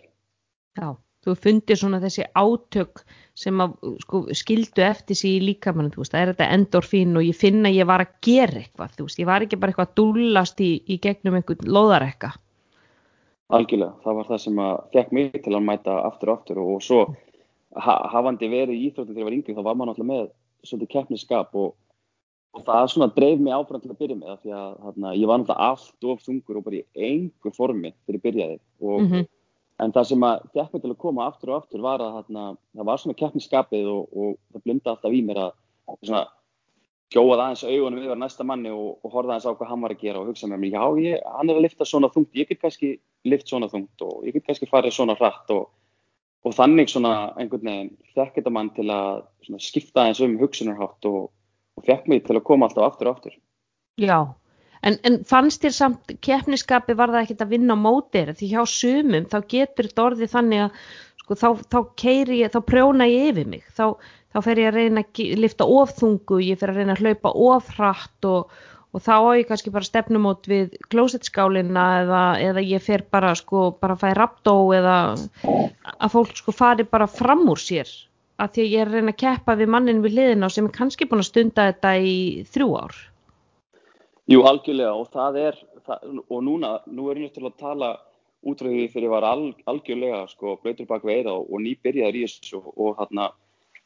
[0.77, 0.89] Já,
[1.23, 3.03] þú fundir svona þessi átök
[3.39, 7.27] sem að sko, skildu eftir sig í líkamann, þú veist, það er þetta endorfín og
[7.27, 9.99] ég finna ég var að gera eitthvað, þú veist, ég var ekki bara eitthvað að
[10.01, 12.33] dúllast í, í gegnum einhvern lóðarekka.
[13.53, 16.83] Algjörlega, það var það sem að fekk mig til að mæta aftur og aftur og
[16.85, 17.03] svo
[17.83, 20.31] ha hafandi verið í íþróttum þegar ég var yngri þá var maður náttúrulega með
[20.69, 21.75] svolítið keppnisskap og,
[22.57, 25.31] og það svona dreif mig áfram til að byrja með það því að þarna, ég
[25.31, 29.25] var náttúrulega allt of þungur og bara í engu formi þegar ég byrjaði og, Mm
[29.81, 32.45] en það sem að fekk mig til að koma aftur og aftur var að þarna,
[32.77, 35.53] það var svona keppnisskapið og, og það blinda alltaf í mér að
[36.03, 36.23] svona
[37.13, 40.03] gjóað aðeins augunum yfir næsta manni og, og horfa aðeins á hvað hann var að
[40.05, 42.63] gera og hugsa með mér, já, ég, hann er að lifta svona þungt, ég get
[42.63, 42.93] kannski
[43.29, 45.69] lift svona þungt og ég get kannski farið svona hratt og,
[46.47, 49.25] og þannig svona einhvern veginn fekk þetta mann til að
[49.61, 53.37] skipta aðeins um hugsunarhátt og fekk mig til að koma alltaf aftur og aftur.
[54.01, 54.19] Já,
[54.87, 58.63] en, en fannst þér samt keppniskapi var það ekkert að vinna á mótir því hjá
[58.69, 60.83] sumum þá getur þetta orðið þannig að
[61.23, 63.87] sko, þá, þá keiri ég, þá prjóna ég yfir mig þá,
[64.35, 68.29] þá fer ég að reyna að lyfta ofþungu, ég fer að reyna að hlaupa ofhratt
[68.29, 68.55] og,
[68.93, 73.71] og þá á ég kannski bara stefnumót við klósettskálina eða, eða ég fer bara sko
[73.81, 74.97] bara að fæ raptó eða
[75.47, 77.91] að fólk sko fari bara fram úr sér
[78.43, 80.67] að því að ég er að reyna að keppa við mannin við hliðina á sem
[80.67, 82.15] er kannski búin að stunda þetta í
[82.51, 82.97] þrjú ár.
[84.31, 85.57] Jú, algjörlega og það er,
[85.87, 87.89] það, og núna, nú er ég til að tala
[88.47, 91.63] út frá því þegar ég var al, algjörlega sko blöytur bak við eira og, og
[91.65, 93.29] nýbyrjaður í þessu og, og hérna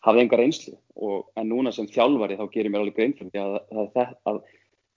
[0.04, 0.76] hafði enga reynslu.
[0.96, 4.40] Og en núna sem þjálfari þá gerir mér alveg grein fyrir að, að, að, að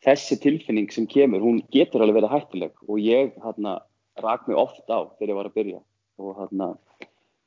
[0.05, 2.75] þessi tilfinning sem kemur, hún getur alveg verið hættuleg.
[2.87, 3.79] Og ég hérna
[4.23, 5.83] rak mig oft á þegar ég var að byrja.
[6.19, 6.73] Og hérna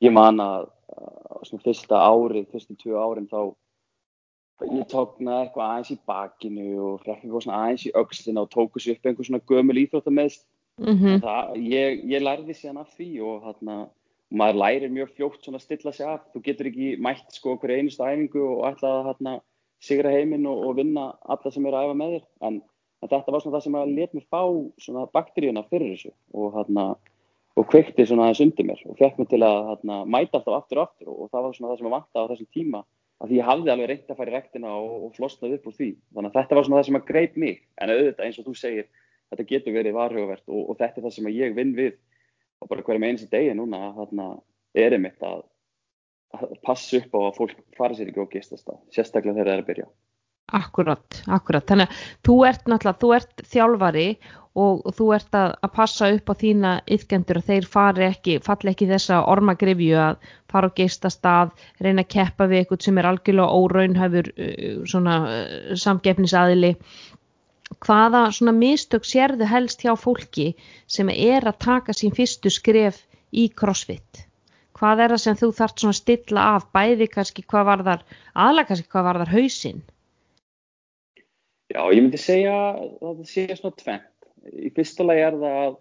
[0.03, 3.53] ég man að, að svona fyrsta árið, fyrstu tvö árin þá
[4.61, 8.81] ég tóknaði eitthvað aðeins í bakinu og frekk eitthvað svona aðeins í öxlina og tóku
[8.81, 10.45] sér upp einhver svona gömul íþróttameðst
[10.81, 13.75] Mm það, ég, ég lærði síðan af því og þarna,
[14.33, 17.73] maður lærir mjög fljótt svona að stilla sig af, þú getur ekki mætt sko okkur
[17.75, 19.41] einustu æfingu og ætla að
[19.83, 22.59] sigra heiminn og, og vinna alla sem eru að æfa með þér, en,
[23.03, 24.41] en þetta var svona það sem að let mér fá
[24.81, 26.87] svona bakteríuna fyrir þessu og þarna
[27.53, 30.81] og kveikti svona aðeins undir mér og fekk mér til að þarna, mæta alltaf aftur
[30.81, 32.83] og aftur og, og það var svona það sem að vanta á þessum tíma
[33.23, 35.77] að því ég hafði alveg reynt að fara í rektina og, og flosnað upp úr
[35.77, 38.47] því, þannig að þetta var svona það sem að greip mig, en auðvitað eins og
[38.49, 38.89] þú segir
[39.31, 41.93] þetta getur verið varhugavert og, og þetta er það sem að ég vinn við
[42.63, 44.27] og bara hverjum einstu degi núna að þarna
[44.83, 45.43] er einmitt að,
[46.35, 49.55] að passa upp á að fólk fara sér ekki og gistast það, sérstaklega þegar það
[49.55, 49.89] er að byrja.
[50.53, 51.65] Akkurat, akkurat.
[51.65, 54.07] Þannig að þú ert náttúrulega, þú ert þjálfari
[54.53, 58.73] og, þú ert að, að passa upp á þína yfkendur að þeir fari ekki, falli
[58.73, 63.09] ekki þessa ormagrifju að fara og geistast að, reyna að keppa við eitthvað sem er
[63.09, 66.75] algjörlega óraunhæfur uh, svona uh, samgefnisaðili
[67.81, 70.51] hvaða svona mistök sérðu helst hjá fólki
[70.85, 73.01] sem er að taka sín fyrstu skref
[73.33, 74.27] í crossfit?
[74.77, 78.05] Hvað er það sem þú þart svona stilla af bæði kannski hvað var þar
[78.45, 79.83] aðlega kannski hvað var þar hausinn?
[81.73, 84.09] Já, ég myndi segja að það sé svona tvent
[84.51, 85.75] í fyrsta lagi er það að,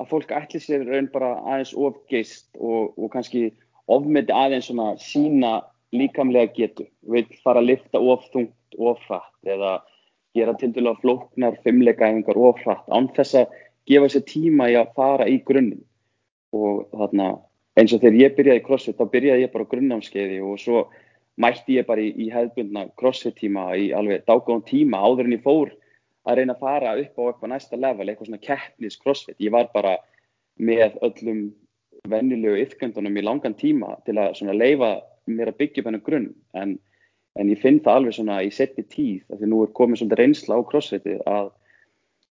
[0.00, 3.48] að fólk ætli sér raun bara aðeins ofgeist og, og kannski
[3.92, 5.58] ofmeti aðeins svona sína
[5.94, 6.88] líkamlega getu.
[7.06, 9.78] Vil fara að lifta ofþungt ofrætt eða
[10.36, 13.54] gera til dælu að flóknar fimmleikaæfingar ofrætt án þess að
[13.88, 15.82] gefa sér tíma í að fara í grunnum
[16.56, 17.30] og þarna
[17.76, 20.84] eins og þegar ég byrjaði í crossfit þá byrjaði ég bara á grunnnámskeiði og svo
[21.40, 25.44] mætti ég bara í, í hefðbundna crossfit tíma í alveg dágóðan tíma áður en ég
[25.44, 25.72] fór
[26.26, 29.38] að reyna að fara upp á eitthvað næsta level, eitthvað svona keppnis crossfit.
[29.42, 29.96] Ég var bara
[30.58, 31.42] með öllum
[32.10, 34.90] vennilegu yfkendunum í langan tíma til að svona leifa
[35.26, 36.30] mér að byggja upp hennar grunn.
[36.58, 36.76] En,
[37.38, 40.20] en ég finn það alveg svona í setni tíð af því nú er komið svona
[40.20, 41.50] reynsla á crossfitið að,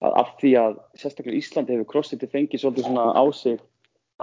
[0.05, 3.59] að af því að sérstaklega Íslandi hefur crossfitið fengið svolítið svona á sig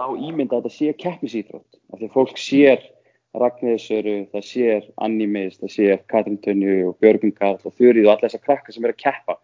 [0.00, 2.88] á ímynda að þetta sé keppnisýþrótt af því að fólk sér
[3.30, 8.26] Ragnæðisöru, það sér Animis, það sér Katrin Tönju og Björgun Karl og Þurrið og alla
[8.26, 9.36] þessar krakkar sem er að keppa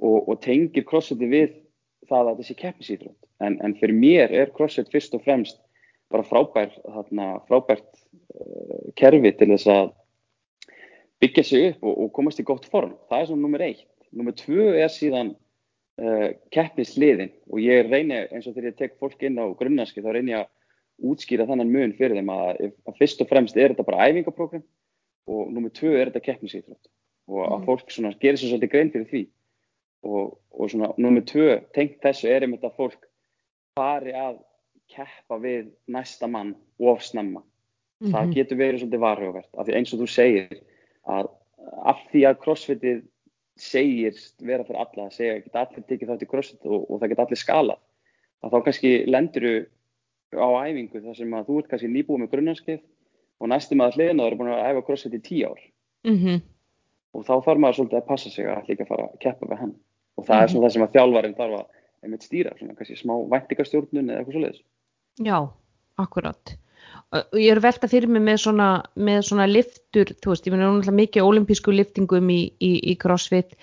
[0.00, 1.52] og, og tengir crossfiti við
[2.08, 3.18] það að þetta sé keppnisýþrótt.
[3.44, 5.60] En, en fyrir mér er crossfit fyrst og fremst
[6.10, 9.92] bara frábær, þarna, frábært uh, kerfi til þess að
[11.22, 12.96] byggja sig upp og, og komast í gott form.
[13.10, 13.86] Það er svona nummer eitt.
[14.16, 15.34] Nummer tvö er síðan
[16.00, 20.10] uh, keppnisliðin og ég reynir eins og þegar ég tek fólk inn á grunnarski þá
[20.16, 20.50] reynir ég að
[21.10, 24.64] útskýra þannan mun fyrir þeim að, að fyrst og fremst er þetta bara æfingaprógram
[25.30, 26.90] og nummið tvö er þetta keppnisýþrótt
[27.30, 27.66] og að mm.
[27.68, 29.22] fólk gerir sér svolítið grein fyrir því
[30.06, 33.06] og, og svona nummið tvö tengt þessu er einmitt að fólk
[33.78, 34.40] fari að
[34.90, 37.40] keppa við næsta mann of snemma.
[37.40, 38.12] Mm -hmm.
[38.12, 40.62] Það getur verið svolítið varhugavert af því eins og þú segir
[41.04, 41.28] að
[41.84, 43.02] af því að crossfitið
[43.60, 47.00] segirst vera fyrir alla, það segja að geta allir tekið þátt í crossfit og, og
[47.00, 47.80] það geta allir skalað
[48.40, 49.54] að þá kannski lenduru
[50.32, 52.80] á æfingu þar sem að þú ert kannski nýbúið með grunnarskeið
[53.40, 55.60] og næstum að hliðina það eru búin að æfa crossfit í tíu ár
[56.08, 56.40] mm -hmm.
[57.12, 59.74] og þá þarf maður svolítið að passa sig að líka fara að keppa við hann
[60.20, 60.52] og það er mhm.
[60.54, 64.66] svona það sem að þjálfarinn þarf að stýra, svona kannski smá væntikastjórnun eða eitthvað svolítið
[65.20, 65.50] Já,
[66.00, 66.54] akkurat.
[67.10, 70.62] Og ég er velta fyrir mig með svona, með svona liftur, þú veist, ég finn
[70.62, 73.56] náttúrulega mikið olimpísku liftingum í, í, í crossfit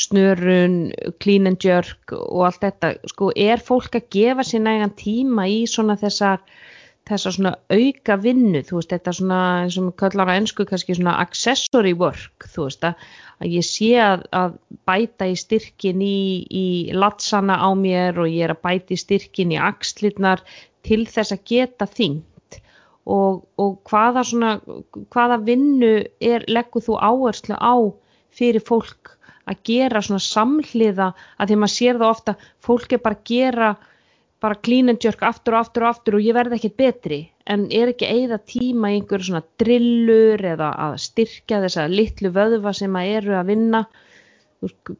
[0.00, 0.90] snörun,
[1.22, 5.62] clean and jerk og allt þetta, sko, er fólk að gefa sér nægan tíma í
[5.70, 6.42] svona þessar,
[7.06, 10.96] þessar svona auka vinnu, þú veist, þetta svona eins og við kallar á ennsku kannski
[10.98, 13.04] svona accessory work, þú veist, að,
[13.46, 14.56] ég sé að, að
[14.88, 16.66] bæta í styrkin í, í
[16.96, 20.42] latsana á mér og ég er að bæta í styrkin í axlirnar
[20.86, 22.60] til þess að geta þingt
[23.06, 24.56] og, og hvaða svona,
[25.14, 27.74] hvaða vinnu er, leggur þú áherslu á
[28.34, 29.14] fyrir fólk
[29.46, 32.34] að gera svona samhliða að því maður sér það ofta
[32.66, 33.68] fólk er bara að gera
[34.40, 37.20] bara clean and jerk aftur og aftur og aftur og ég verði ekkit betri.
[37.48, 42.74] En er ekki eigða tíma í einhverju svona drillur eða að styrkja þessa litlu vöðva
[42.76, 43.84] sem að eru að vinna?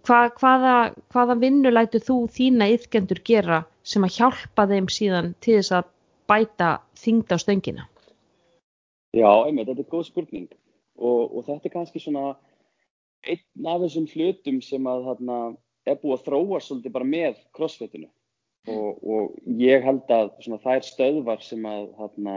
[0.06, 0.76] Hva, hvaða,
[1.12, 5.92] hvaða vinnu lætu þú þína yfkendur gera sem að hjálpa þeim síðan til þess að
[6.30, 6.70] bæta
[7.02, 7.86] þingd á stöngina?
[9.16, 10.50] Já, einmitt, þetta er góð spurning.
[10.96, 12.36] Og, og þetta er kannski svona
[13.26, 15.40] einn af þessum hlutum sem að þarna,
[15.88, 18.08] er búið að þróa svolítið bara með crossfitinu
[18.70, 22.36] og, og ég held að þær stöðvar sem að þarna,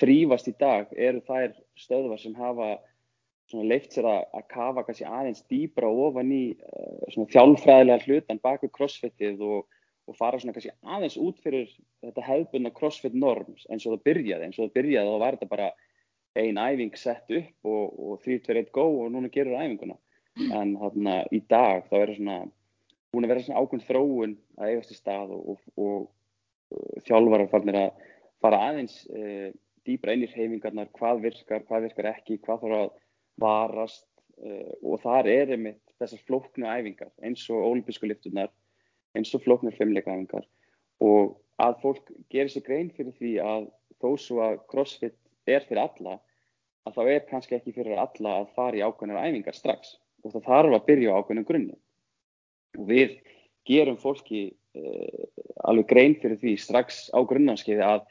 [0.00, 2.72] þrýfast í dag eru þær stöðvar sem hafa
[3.52, 9.42] leift sér að, að kafa kannski aðeins dýbra ofan í uh, þjálfræðilega hlutan baku crossfitið
[9.44, 9.66] og,
[10.08, 11.68] og fara svona kannski aðeins út fyrir
[12.00, 15.50] þetta hefðbunna crossfit norms eins og það byrjaði, eins og það byrjaði þá var þetta
[15.52, 15.68] bara
[16.40, 19.98] ein æfing sett upp og, og 3-2-1 go og núna gerur æfinguna.
[20.48, 22.38] En þarna í dag þá er það svona
[23.12, 27.50] búin að vera svona ákveðn þróun að eigast í stað og, og, og uh, þjálfarar
[27.52, 28.08] farnir að
[28.42, 29.52] fara aðeins e,
[29.86, 32.88] dýbra inn í reyfingarnar, hvað virkar, hvað virkar ekki, hvað þarf að
[33.42, 34.08] varast
[34.42, 38.50] e, og þar er einmitt þessar flóknu æfingar eins og ólimpísku liftunar,
[39.14, 40.48] eins og flóknu fimmleika æfingar.
[41.02, 43.70] Og að fólk gerir sér grein fyrir því að
[44.02, 46.18] þó svo að crossfit er fyrir alla,
[46.86, 50.48] að þá er kannski ekki fyrir alla að fara í ákveðnar æfingar strax og það
[50.48, 51.76] þarf að byrja á ákveðnum grunni
[52.78, 53.16] við
[53.68, 55.24] gerum fólki uh,
[55.68, 58.06] alveg grein fyrir því strax á grunnanskiði að,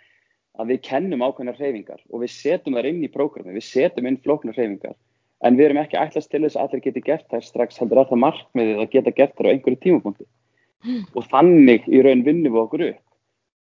[0.60, 4.22] að við kennum ákveðnar hreyfingar og við setjum þar inn í prógrami, við setjum inn
[4.22, 4.98] flóknar hreyfingar.
[5.42, 8.12] En við erum ekki ætlast til þess að allir geti gert þær strax heldur að
[8.12, 10.28] það markmiðið að geta gert þær á einhverju tímapunkti.
[10.82, 11.04] Mm.
[11.14, 13.02] og þannig í raun vinnum við okkur upp.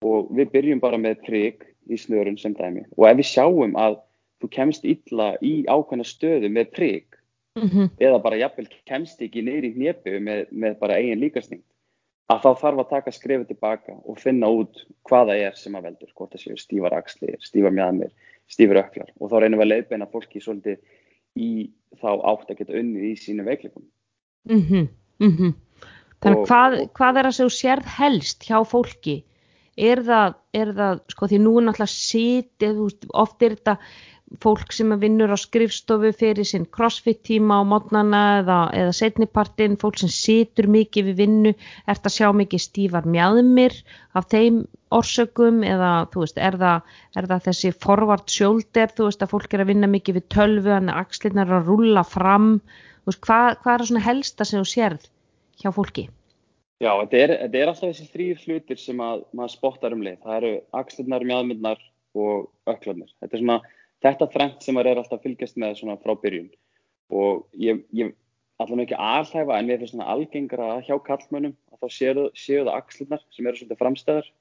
[0.01, 2.87] Og við byrjum bara með trygg í snurun sem dæmi.
[2.97, 3.99] Og ef við sjáum að
[4.41, 7.19] þú kemst illa í ákveðna stöðu með trygg
[7.59, 11.63] mhm, eða bara jafnvel kemst ekki í hnepu með, með bara eigin líkasting
[12.31, 16.11] að þá þarf að taka skrefið tilbaka og finna út hvaða er sem að veldur,
[16.15, 18.11] hvort það séu stífar axlir, stífar mjadmir,
[18.51, 20.79] stífar öklar og þá reynum við að leiðbeina fólki svolítið
[21.39, 21.49] í
[21.99, 23.83] þá átt að geta unnið í sínu veikleikum.
[24.47, 24.87] mhm,
[25.19, 25.53] mhm.
[26.21, 29.23] Þannig Og- hvað, hvað er sem þú sérð helst hjá fólki?
[29.77, 33.77] Er það, er það, sko því nú náttúrulega veist, oft er þetta
[34.39, 39.99] fólk sem vinnur á skrifstofu fyrir sinn crossfit tíma á mótnana eða, eða setnipartin, fólk
[39.99, 41.53] sem situr mikið við vinnu,
[41.91, 43.75] ert að sjá mikið stífar mjadmir
[44.15, 49.25] af þeim orsökum eða þú veist, er það, er það þessi forward shoulder, þú veist
[49.25, 52.49] að fólk er að vinna mikið við tölvu, þannig að axlirnar eru að rúlla fram,
[53.03, 55.11] þú veist, hvað, hvað er það svona helsta sem þú sérð
[55.61, 56.07] hjá fólki?
[56.81, 60.15] Já, þetta er, þetta er alltaf þessi þrýr hlutir sem að maður spottar um leið.
[60.23, 61.83] Það eru axlirnar, mjadmyrnar
[62.17, 63.11] og öklarnir.
[63.21, 63.57] Þetta er svona,
[64.05, 66.49] þetta þrengt sem maður er alltaf fylgjast með svona frá byrjun.
[67.11, 68.13] Og ég, ég
[68.61, 72.75] allavega ekki alhæfa en mér finnst svona algengra hjá kallmönnum að þá séu, séu það
[72.77, 74.31] axlirnar sem eru svolítið framstæðar.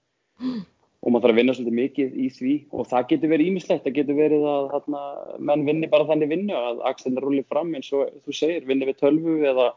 [1.00, 2.54] Og maður þarf að vinna svolítið mikið í því.
[2.76, 5.04] Og það getur verið ímislegt, það getur verið að þarna,
[5.48, 8.98] menn vinni bara þannig vinnu að axlirnar rúli fram eins og þú segir, vinni við
[9.00, 9.70] tölvu eða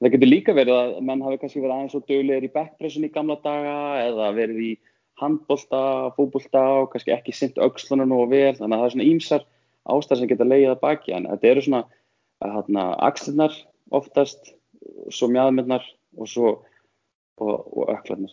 [0.00, 3.12] það getur líka verið að menn hafi kannski verið aðeins og döglegir í backpressun í
[3.12, 3.74] gamla daga
[4.06, 4.70] eða verið í
[5.20, 5.82] handbolta,
[6.16, 9.46] fótbolta og kannski ekki sint aukslunum og vel, þannig að það er svona ímsar
[9.90, 11.82] ástæðar sem geta leiðið að baki en þetta eru svona
[12.40, 13.56] hérna, axlirnar
[13.96, 14.54] oftast,
[15.12, 15.84] svo mjadmyrnar
[16.16, 16.50] og svo
[17.40, 18.32] og, og öklarnar.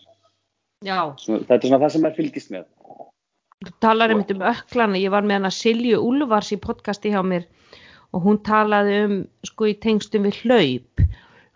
[0.84, 2.66] Svona, þetta er svona það sem er fylgist með.
[3.66, 7.48] þú talar einmitt um öklana, ég var með hana Silju Úlfars í podcasti hjá mér
[8.14, 11.02] og hún talaði um sko í tengstum við hlaup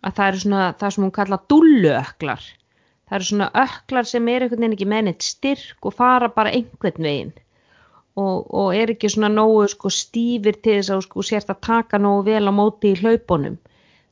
[0.02, 2.48] að það eru svona það sem hún kalla dulluöklar
[3.12, 6.52] það eru svona öklar sem er einhvern veginn ekki með neitt styrk og fara bara
[6.56, 7.32] einhvern veginn.
[8.16, 12.00] Og, og er ekki svona nógu sko stífir til þess að sko sért að taka
[12.00, 13.58] nógu vel á móti í hlaupunum.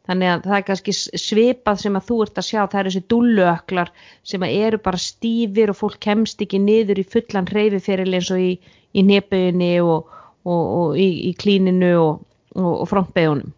[0.09, 3.03] Þannig að það er kannski svipað sem að þú ert að sjá, það eru þessi
[3.13, 3.93] dulluöklar
[4.33, 8.51] sem eru bara stífir og fólk kemst ekki niður í fullan hreyfiferil eins og í,
[8.93, 10.13] í nefauðinni og,
[10.45, 13.55] og, og í, í klíninu og frontbegunum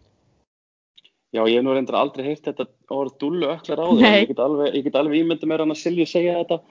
[1.33, 4.21] Já, ég hef nú reyndar aldrei heyrt þetta orð dullu öklar á Nei.
[4.21, 6.61] ég get alveg, alveg ímyndið mér hann að Silju segja þetta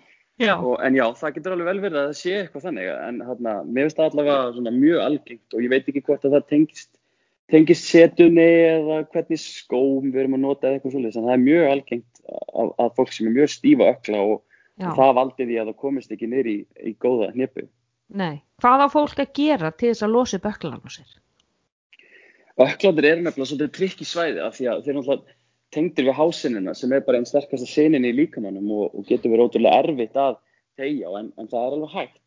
[0.40, 3.18] Já, og, en já, það getur alveg vel verið að það sé eitthvað þannig en
[3.26, 6.46] hérna, mér finnst það allavega svona mjög algengt og ég veit ekki hvort að það
[6.54, 6.90] tengist
[7.52, 11.42] tengist setunni eða hvernig skóm við erum að nota eða eitthvað svolítið en það er
[11.42, 14.38] mjög algengt að, að fólk sem er mjög stífa ökla og,
[14.80, 17.66] og það valdi því að það komist ekki niður í, í góða hnepu.
[18.08, 21.12] nei Hvað á fólk að gera til þess að öklan á sér?
[22.60, 25.36] Öklandir eru nefnilega svolítið trikk í svæði af því að þeir náttúrulega
[25.72, 29.46] tengdir við hásinina sem er bara einn sterkasta senin í líkamannum og, og getur verið
[29.48, 30.36] ótrúlega erfitt að
[30.76, 32.22] tegja en, en það er alveg hægt.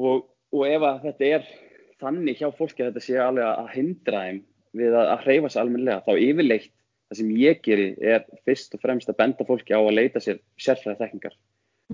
[0.00, 0.24] Og,
[0.56, 1.50] og ef að þetta er
[2.00, 4.42] þannig hjá fólki að þetta sé alveg að hindra þeim
[4.80, 6.72] við að, að hreyfa sig almennilega þá yfirleitt
[7.10, 10.38] það sem ég geri er fyrst og fremst að benda fólki á að leita sér
[10.62, 11.36] sérfræði þekkingar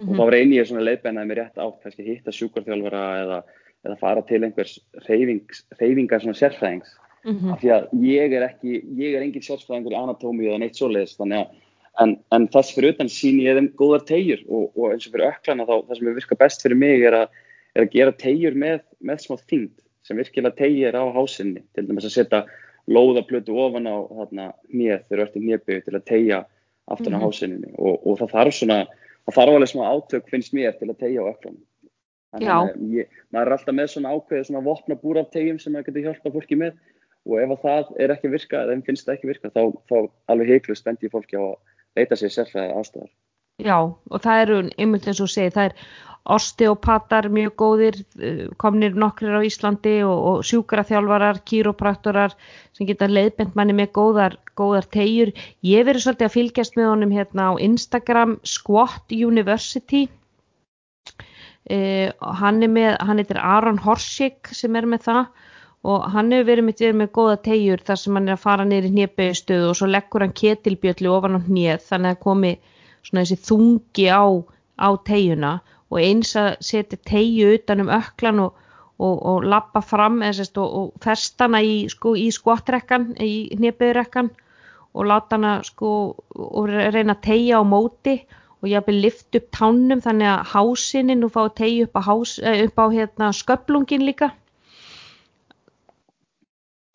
[0.04, 3.38] og þá reyni ég svona að leiðbeinaði mér rétt átt kannski hitta sjúkarþjálfara eða,
[3.86, 6.94] eða fara til einhvers hreyfings, hreyfingar svona sérfræðings
[7.26, 7.52] Mhm.
[7.52, 11.16] af því að ég er ekki, ég er engin sérfræðingur í anatómi eða neitt svoleiðis
[11.18, 11.48] þannig að
[12.04, 15.32] en, en þess fyrir utan sín ég þeim góðar tegjur og, og eins og fyrir
[15.32, 17.28] öklana þá það sem er virka best fyrir mig er að,
[17.74, 19.74] er að gera tegjur með, með smá þyngd
[20.06, 22.44] sem virkilega tegjur á hásinni til dæmis að setja
[22.86, 26.38] lóðaplötu ofan á þarna hnið þegar þú ert í hnébygg til að tegja
[26.86, 27.24] aftan á Mhm.
[27.26, 28.78] hásinni og, og það þarf svona
[29.26, 31.56] það þarf alveg smá átök finnst mér til að tegja á að
[32.40, 36.08] ég, maður er alltaf með svona ákveðið svona vopna búr af tegjum sem maður getur
[36.08, 36.74] hjálpa fólki með
[37.26, 39.96] og ef að það er ekki virka eða þeim finnst það ekki virka þá, þá
[40.32, 41.56] alveg heiklust bendi ég fólki á að
[41.96, 43.14] leita sér sérfræði ástæðar.
[43.56, 45.78] Já, og það eru einmitt eins og segið, það er
[46.36, 52.34] osteopatar mjög góðir, eh, komnir nokkrir á Íslandi og, og sjúkraþjálfarar, kýrópraktorar
[52.76, 55.32] sem geta leiðbent manni með góðar, góðar tegjur.
[55.62, 60.06] Ég verið svolítið að fylgjast með honum hérna á Instagram Squat University.
[61.66, 65.24] Og hann er með, hann heitir Aron Horsik sem er með það
[65.86, 68.66] og hann hefur verið mitt verið með góða tegjur þar sem hann er að fara
[68.66, 72.52] í hnébauðstöðu og svo leggur hann ketilbjöllu ofan á hnéð þannig að komi
[73.06, 74.26] svona þessi þungi á,
[74.82, 75.52] á tegjuna
[75.90, 78.56] og eins að setja tegju utan um öklan og,
[78.98, 84.32] og, og lappa fram sérst, og, og festa hana í, sko, í skvottrekkan, í hnébauðrekkan
[84.96, 85.92] og láta hana sko
[86.34, 91.26] og reyna að tegja á móti og ég hafði lift upp tánum þannig að hásinin
[91.26, 94.30] og fá að tegja upp á, hás, eh, upp á hérna, sköplungin líka.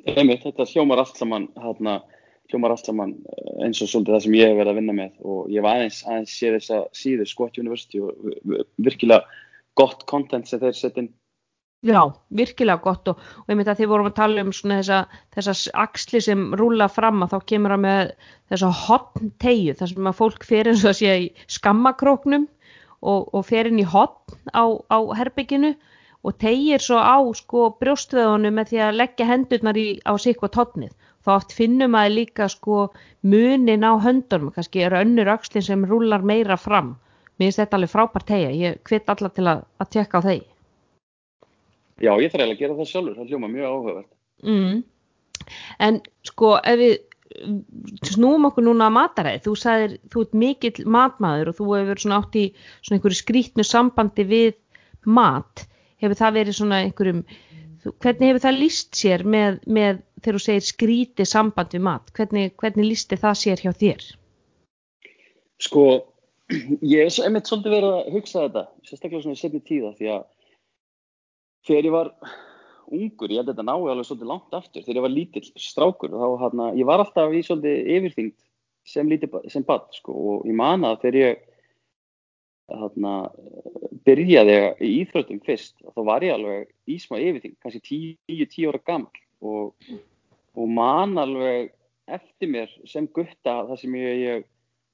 [0.06, 2.02] Einmitt, þetta hljómar allt saman hérna,
[2.50, 5.16] hljómar allt saman eh, eins og svolítið það sem ég hef verið að vinna með.
[5.22, 8.14] Og ég var aðeins aðeins séð þess að síðu Scott University og
[8.78, 9.26] virkilega
[9.80, 11.14] gott content sem þeir setja inn
[11.82, 12.02] Já,
[12.38, 14.98] virkilega gott og, og ég myndi að þið vorum að tala um þessa,
[15.34, 18.12] þessa axli sem rúla fram að þá kemur það með
[18.54, 23.26] þessa hotn tegju þar sem að fólk fer eins og að sé í skammakróknum og,
[23.34, 25.74] og fer inn í hotn á, á herbygginu
[26.22, 30.94] og tegir svo á sko brjóstvöðunum með því að leggja hendurnar í, á sikvað hotnið.
[31.26, 32.92] Þá oft finnum að líka sko
[33.26, 36.94] munin á höndunum, kannski eru önnur axlin sem rúlar meira fram.
[37.42, 40.44] Mér finnst þetta alveg frábært tegja, ég hvitt alla til að, að tjekka á þeir.
[42.02, 44.12] Já, ég þarf eiginlega að gera það sjálfur, það hljóma mjög áhugavert.
[44.42, 44.78] Mm.
[45.86, 46.96] En sko, ef við
[48.10, 52.20] snúum okkur núna að mataræði, þú sagðir, þú ert mikill matmaður og þú hefur svona
[52.22, 52.46] átt í
[52.82, 54.58] svona einhverju skrítnu sambandi við
[55.06, 55.66] mat,
[56.04, 57.22] hefur það verið svona einhverjum,
[58.04, 62.54] hvernig hefur það líst sér með, með þegar þú segir skríti samband við mat, hvernig,
[62.62, 64.06] hvernig lísti það sér hjá þér?
[65.62, 65.86] Sko,
[66.94, 70.30] ég hef einmitt svolítið verið að hugsa þetta, sérstaklega svona í setni tíða því að
[71.68, 72.12] þegar ég var
[72.92, 76.16] ungur, ég held að þetta nái alveg svolítið langt aftur, þegar ég var lítill strákur
[76.16, 78.38] þá hann að ég var alltaf í svolítið yfirþyngd
[78.92, 80.16] sem lítið, sem bad sko.
[80.16, 81.44] Og ég man að þegar ég
[82.72, 83.16] þarna
[84.08, 89.22] byrjaði í íþröndum fyrst þá var ég alveg í smá yfirþyngd kannski 10-10 ára gammal
[89.42, 89.92] og,
[90.56, 91.72] og man alveg
[92.12, 94.48] eftir mér sem gutta það sem ég, ég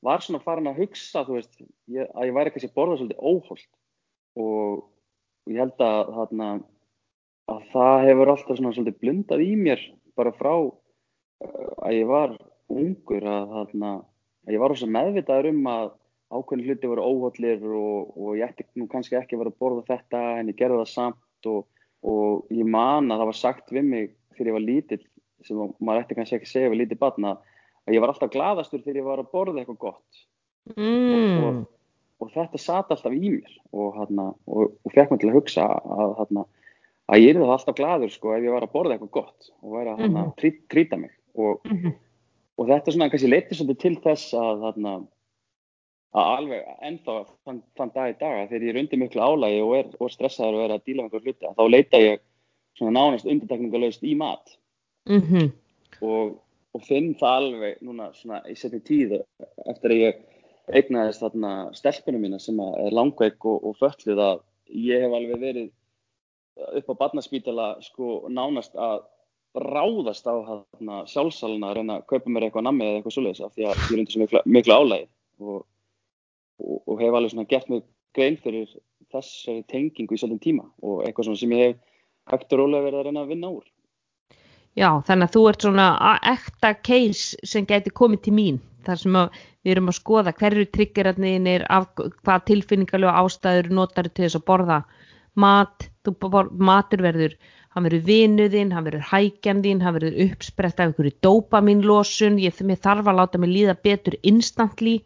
[0.05, 1.57] var svona farin að hugsa veist,
[1.89, 3.69] ég, að ég væri kannski borðað svolítið óholt.
[4.37, 4.83] Og
[5.47, 6.49] og ég held að, þarna,
[7.53, 9.83] að það hefur alltaf svona svolítið blundað í mér
[10.19, 12.35] bara frá uh, að ég var
[12.67, 13.93] ungur að, þarna,
[14.43, 15.87] að ég var ós að meðvitaður um að
[16.27, 20.23] ákveðin hluti voru óhóllir og, og ég ætti nú kannski ekki vera að borða þetta
[20.41, 21.61] en ég gerði það samt og,
[22.03, 25.03] og ég man að það var sagt við mig þegar ég var lítill
[25.47, 27.37] sem maður ætti kannski ekki að segja við lítið batna
[27.87, 30.23] að ég var alltaf gladastur þegar ég var að borða eitthvað gott
[30.75, 31.45] mm.
[31.47, 31.63] og,
[32.19, 35.65] og þetta sat alltaf í mér og, hana, og, og fekk mér til að hugsa
[35.67, 36.45] að, hana,
[37.13, 39.75] að ég er það alltaf gladur sko ef ég var að borða eitthvað gott og
[39.77, 40.33] væri að hana, Mhm.
[40.39, 41.93] trý, trýta mig og, Mhm.
[42.57, 44.95] og þetta svona kannski leiti svolítið til þess að hana,
[46.17, 47.15] að alveg ennþá
[47.45, 50.09] þann, þann dag í dag að þegar ég er undir miklu álægi og er og
[50.09, 52.19] stressaður og er að díla með einhver hluti þá leita ég
[52.77, 54.57] svona nánast undirtekningalöst í mat
[55.07, 55.51] Mhm.
[56.01, 56.39] og,
[56.73, 59.21] og finn það alveg núna svona í setni tíð
[59.67, 60.15] eftir að ég
[60.67, 65.69] eignaðist þarna stelpunum mína sem er langveik og, og fötluð að ég hef alveg verið
[66.79, 69.05] upp á barnaspítala sko nánast að
[69.57, 73.53] ráðast á þarna sjálfsalina að reyna að kaupa mér eitthvað nammi eða eitthvað svoleiðis af
[73.55, 75.07] því að ég er undir svo miklu, álægi
[75.39, 75.61] og,
[76.59, 77.85] og, og hef alveg svona gert mig
[78.17, 78.75] grein fyrir
[79.13, 81.81] þessari tengingu í svolítið tíma og eitthvað svona sem ég hef
[82.33, 83.65] hægt og rólega verið að reyna að vinna úr.
[84.77, 85.85] Já, þannig að þú ert svona
[86.29, 89.15] ekta case sem gæti komið til mín þar sem
[89.65, 94.77] við erum að skoða hverju triggerarnir, af hvað tilfinningarlega ástæður notar til þess að borða
[95.37, 97.33] mat, bor, matur verður,
[97.73, 103.19] hann verður vinuðinn, hann verður hækjandinn, hann verður uppsprett af einhverju dopamínlosun, ég þarf að
[103.19, 104.99] láta mig líða betur instantly,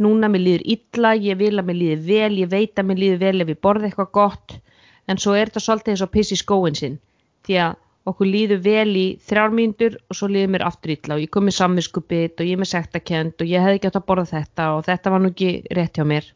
[0.00, 3.24] núna mér líður illa, ég vil að mér líði vel, ég veit að mér líður
[3.28, 4.58] vel ef ég borða eitthvað gott,
[5.06, 7.00] en svo er þetta svolítið eins og piss í skóin sinn,
[7.46, 11.22] því að okkur líður vel í þrjár mínútur og svo líður mér aftur illa og
[11.24, 14.08] ég kom með samviskupið og ég er með sektakend og ég hefði ekki átt að
[14.10, 16.32] borða þetta og þetta var nú ekki rétt hjá mér.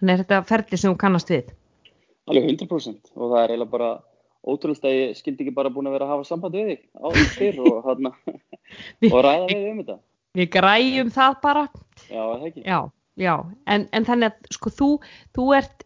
[0.00, 1.50] Þannig er þetta ferli sem þú kannast við.
[2.30, 3.90] Alveg 100% og það er eiginlega bara
[4.40, 7.34] ótrúlega að ég skildi ekki bara búin að vera að hafa samband við þig áður
[7.36, 8.14] fyrr og, hana,
[9.12, 9.98] og ræða við um þetta.
[10.38, 11.66] Við græjum það bara.
[12.06, 12.64] Já, það ekki.
[12.64, 12.78] Já,
[13.20, 13.34] já.
[13.70, 14.88] En, en þannig að sko þú,
[15.36, 15.84] þú ert,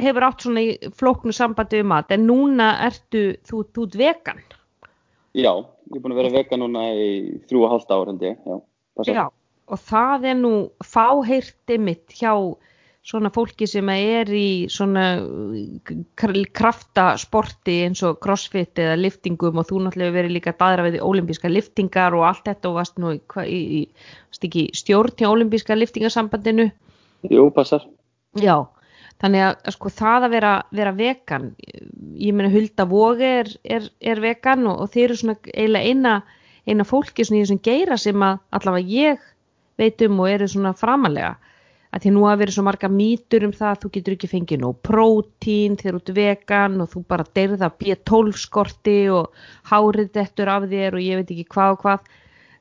[0.00, 4.42] hefur átt svona í flóknu sambandi við mat en núna ertu, þú, þú ert vegan.
[5.36, 7.10] Já, ég er búin að vera vegan núna í
[7.50, 8.40] þrjú og halvt ár held ég.
[8.46, 8.60] Já.
[9.06, 9.24] Já,
[9.70, 10.54] og það er nú
[10.84, 12.34] fáheyrti mitt hjá
[13.06, 15.04] svona fólki sem er í svona
[16.20, 21.48] kr- kraftasporti eins og crossfit eða liftingum og þú náttúrulega verið líka daðra við olimpíska
[21.48, 26.68] liftingar og allt þetta og varst nú í, í, í, stjórn hjá olimpíska liftingasambandinu
[27.28, 27.82] Jú, passar.
[28.40, 28.64] Já,
[29.20, 31.50] þannig að sko það að vera, vera vegan,
[32.16, 36.14] ég meina Hulda Voge er, er, er vegan og, og þeir eru svona eiginlega eina,
[36.68, 39.28] eina fólki þessum geira sem að allavega ég
[39.80, 41.34] veit um og eru svona framalega.
[41.90, 44.60] Að því nú hafa verið svo marga mýtur um það að þú getur ekki fengið
[44.62, 50.68] nóg prótín þegar ert vegan og þú bara deyrða B12 skorti og hárið dettur af
[50.70, 52.08] þér og ég veit ekki hvað og hvað.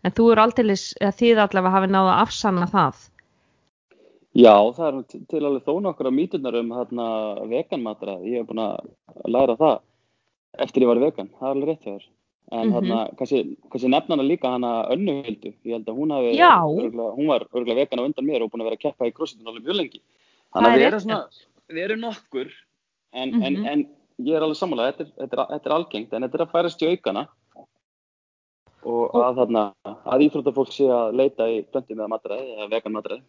[0.01, 3.05] En þú eru eða þið allavega hafi náða að afsanna það.
[4.37, 7.05] Já, það er til alveg þó nokkur á mýturnar um hérna
[7.49, 8.19] veganmatra.
[8.25, 9.79] Ég hef búin að læra það
[10.65, 11.31] eftir ég var vegan.
[11.39, 12.05] Það er alveg rétt hjá þér.
[12.51, 12.73] En Mhm.
[12.73, 15.53] hérna, kannski, kannski nefna hana líka hana önnuhildu.
[15.65, 16.57] Ég held að hún hafi, Já.
[16.65, 19.13] örugglega- hún var örgulega vegan á undan mér og búin að vera að keppa í
[19.13, 20.01] crossfitinu alveg mjög lengi.
[20.55, 21.27] Þannig að við erum svona,
[21.69, 22.49] við erum nokkur,
[23.13, 23.43] en, Mhm.
[23.45, 23.87] en, en
[24.19, 26.89] ég er alveg sammála, þetta, þetta, þetta er algengt en þetta er að færast í
[26.89, 27.27] aukana
[28.83, 33.21] og að, þarna, að íþróttafólk sé að leita í blöndi með matræði eða vegan matræði.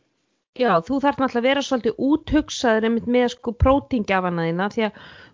[0.59, 5.30] Já, þú þarf náttúrulega að vera svolítið úthugsaður með sko prótingjafana þína því að mm,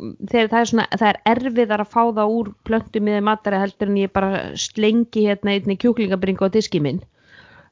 [0.00, 3.90] þegar það er svona, það er erfiðar að fá það úr blöndi með matræði heldur
[3.90, 7.00] en ég bara slengi hérna einni kjúklingabringu á diski minn.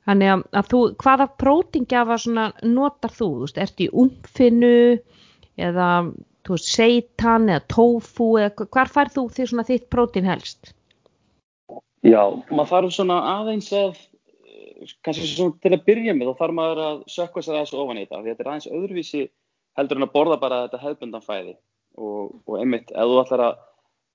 [0.09, 3.29] Þannig að, að þú, hvaða prótingjafa svona notar þú?
[3.29, 4.75] Þú veist, ert í umfinu
[5.61, 5.89] eða,
[6.47, 10.73] þú veist, seitan eða tofu eða hvar fær þú því svona þitt prótin helst?
[12.07, 12.23] Já,
[12.53, 13.99] maður þarf svona aðeins að,
[15.05, 18.05] kannski svona til að byrja með, þá þarf maður að sökka sér aðeins ofan í
[18.07, 19.25] þetta, þetta er aðeins öðruvísi
[19.79, 21.57] heldur en að borða bara þetta hefðbundan fæði
[21.99, 23.59] og, og einmitt, ef þú ætlar að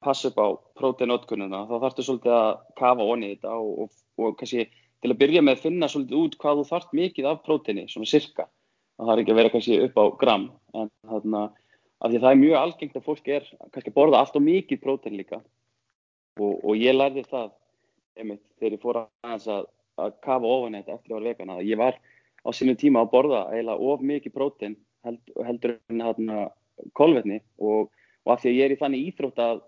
[0.04, 0.48] passa upp á
[0.80, 4.68] próteinotkununa, þá þarfstu svolítið að kafa onni í þetta og, og, og kannski
[5.04, 8.10] til að byrja með að finna svolítið út hvað þú þarft mikið af próteini, svona
[8.10, 8.48] sirka,
[8.98, 10.48] það þarf ekki að vera kannski upp á gram,
[10.80, 11.44] en þarna,
[12.04, 14.82] af því það er mjög algengt að fólk er kannski að borða allt og mikið
[14.84, 15.44] prótein líka.
[16.42, 17.52] Og ég lærði það
[18.18, 19.68] einmitt, þegar ég fór aðeins að,
[20.02, 22.00] að kafa ofan þetta eftir að vera vegan að ég var
[22.44, 24.76] á sínum tíma að borða eiginlega of mikið prótein
[25.06, 26.40] held, heldur en hérna
[26.98, 27.92] kolvetni og,
[28.26, 29.62] og af því að ég er í þannig íþrótt að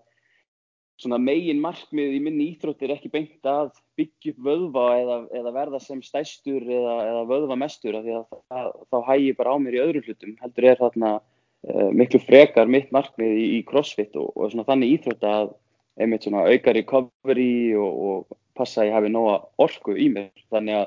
[1.00, 5.52] svona megin markmið í minni íþrótt er ekki beint að byggja upp vöðva eða, eða
[5.52, 9.52] verða sem stæstur eða, eða vöðva mestur af því að það, þá hæg ég bara
[9.52, 13.60] á mér í öðrum hlutum heldur er þarna uh, miklu frekar mitt markmið í, í
[13.68, 15.52] crossfit og, og svona þannig íþrótt að
[16.00, 20.30] einmitt svona auka recovery og, og passa að ég hafi nóga orku í mér.
[20.52, 20.86] Þannig að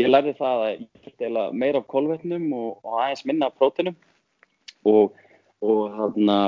[0.00, 3.96] ég lærði það að ég eiginlega meira af kolvetnum og, og aðeins minna af prótinum
[4.86, 5.14] og,
[5.64, 6.38] og þarna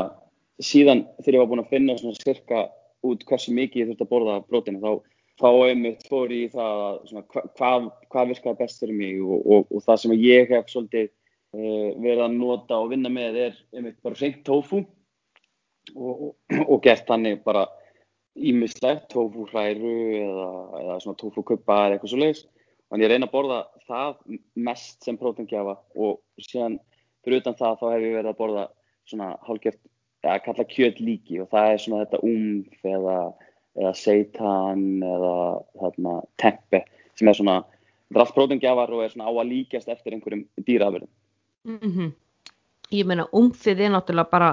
[0.62, 2.64] síðan þegar ég var búin að finna svona cirka
[3.06, 4.92] út hversu mikið ég þurfti að borða prótinu þá,
[5.40, 9.22] þá einmitt fór ég í það að svona, hva, hvað, hvað virkaði best fyrir mig
[9.22, 14.00] og það sem ég hef svolítið uh, verið að nota og vinna með er einmitt
[14.04, 14.84] bara reynd tofu
[15.96, 17.66] og gert þannig bara
[18.36, 20.48] ímislegt, tofu hræru eða,
[20.82, 22.42] eða svona tofu kuppa eða eitthvað svo leiðis.
[22.86, 24.18] Þannig ég reyna að borða það
[24.68, 26.76] mest sem prótengjafa og síðan
[27.24, 28.66] fyrir utan það þá hef ég verið að borða
[29.10, 29.80] svona hálfgeft,
[30.24, 33.16] eða kalla kjöt líki og það er svona þetta umf eða,
[33.78, 35.34] eða seitan eða
[35.80, 36.82] þarna tempe
[37.16, 37.60] sem er svona,
[38.12, 41.12] prótengjafar og er svona á að líkjast eftir einhverjum dýraafverðum.
[41.66, 42.10] Mm -hmm.
[42.92, 44.50] Ég meina umfið er náttúrulega bara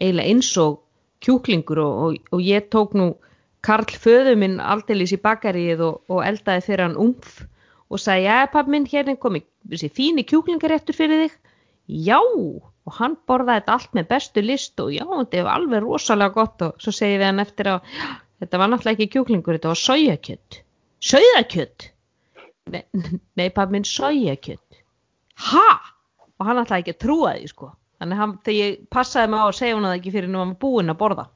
[0.00, 0.80] eiginlega eins og
[1.20, 3.14] kjúklingur og, og, og ég tók nú
[3.60, 7.42] Karl föðu minn aldeilis í bakarið og, og eldaði fyrir hann umf
[7.90, 11.34] og sagði, já papp minn, hérna komi þessi fíni kjúklingaréttur fyrir þig
[12.06, 12.18] já,
[12.90, 16.66] og hann borðaði þetta allt með bestu list og já, þetta var alveg rosalega gott
[16.66, 17.94] og svo segi við hann eftir að
[18.42, 20.60] þetta var náttúrulega ekki kjúklingur, þetta var sojakjött
[21.00, 21.90] sojakjött
[22.74, 22.82] nei,
[23.38, 24.70] nei papp minn, sojakjött
[25.48, 25.68] ha,
[26.38, 27.74] og hann ætlaði ekki að trúa því sko.
[28.00, 30.50] Þannig að þegar ég passaði mig á að segja hún að ekki fyrir nú að
[30.50, 31.26] maður búin að borða.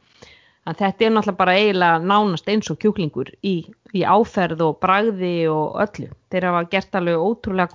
[0.65, 3.55] Þannig þetta er náttúrulega bara eiginlega nánast eins og kjúklingur í,
[3.93, 6.09] í áferð og bragði og öllu.
[6.33, 7.73] Þeir hafa gert alveg ótrúlega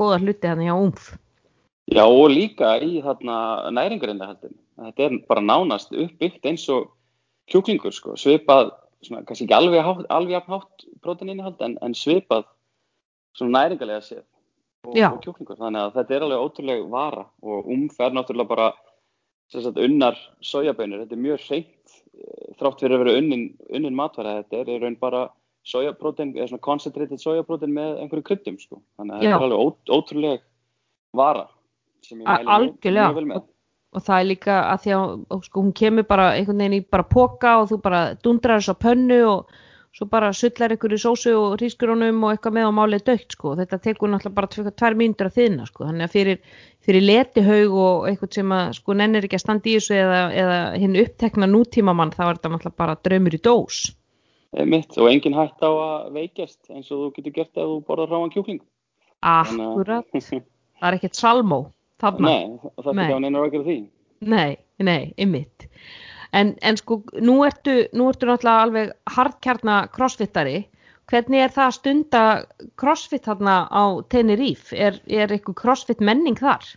[1.89, 3.35] Já og líka í þarna
[3.73, 6.91] næringarindahaldin þetta er bara nánast uppbyggt eins og
[7.49, 8.71] kjúklingur sko, svipað
[9.05, 12.45] svona, kannski ekki alveg, hátt, alveg hátt próteininihald en, en svipað
[13.37, 14.21] svona næringarlega séð
[14.85, 15.57] og, og kjúklingur.
[15.59, 18.69] Þannig að þetta er alveg ótrúlega vara og umferð náttúrulega bara
[19.49, 24.39] sagt, unnar sojabönur, þetta er mjög hreint eh, þrátt fyrir að vera unnin, unnin matværa
[24.43, 25.27] þetta er í raun bara
[25.69, 29.31] sojaprótein eða svona concentrated sojaprótein með einhverju kryddum sko, þannig að Já.
[29.31, 30.43] þetta er alveg ó, ótrúlega
[31.17, 31.47] vara
[32.05, 33.47] sem ég mælu mjög, mjög vel með
[33.89, 37.07] og það er líka að því að sko, hún kemur bara einhvern veginn í bara
[37.09, 39.59] póka og þú bara dundrar þess á pönnu og
[39.95, 43.55] svo bara sullar ykkur í sósu og hrískurónum og eitthvað með á málið dögt sko.
[43.57, 45.87] Þetta tekur náttúrulega bara tvær mínútur að þinna sko.
[45.87, 46.43] Þannig að fyrir,
[46.85, 50.59] fyrir letihaug og eitthvað sem að sko nennir ekki að standa í þessu eða, eða
[50.83, 53.81] hinn upptekna nútímamann þá er þetta náttúrulega bara draumur í dós.
[54.69, 58.13] Mitt og engin hægt á að veikjast eins og þú getur gert ef þú borðar
[58.13, 58.61] ráan kjúkling.
[59.25, 60.05] Akkurat.
[60.13, 61.63] það er ekkert salmó.
[61.99, 62.31] Þarna.
[62.31, 63.77] Nei, það er ekki á neina rækjur því.
[64.29, 64.51] Nei,
[64.83, 65.67] nei, ymmit.
[66.35, 70.59] En, en sko, nú ertu, nú ertu náttúrulega alveg hardkjarna crossfittari.
[71.09, 72.23] Hvernig er það að stunda
[72.77, 73.83] crossfit þarna á
[74.13, 74.75] Tenerife?
[74.77, 76.67] Er, er eitthvað crossfit menning þar?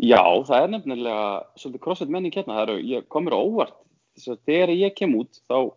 [0.00, 1.26] Já, það er nefnilega
[1.60, 2.56] svolítið crossfit menning hérna.
[2.56, 3.76] Það er, ég komur á óvart.
[4.16, 5.74] Þess að þegar ég kem út, þá,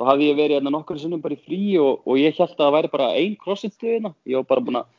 [0.00, 2.60] þá hafði ég verið hérna nokkur sinnum bara í frí og, og ég held að
[2.64, 4.14] það væri bara ein crossfit stöð hérna.
[4.26, 4.90] Ég var bara búin að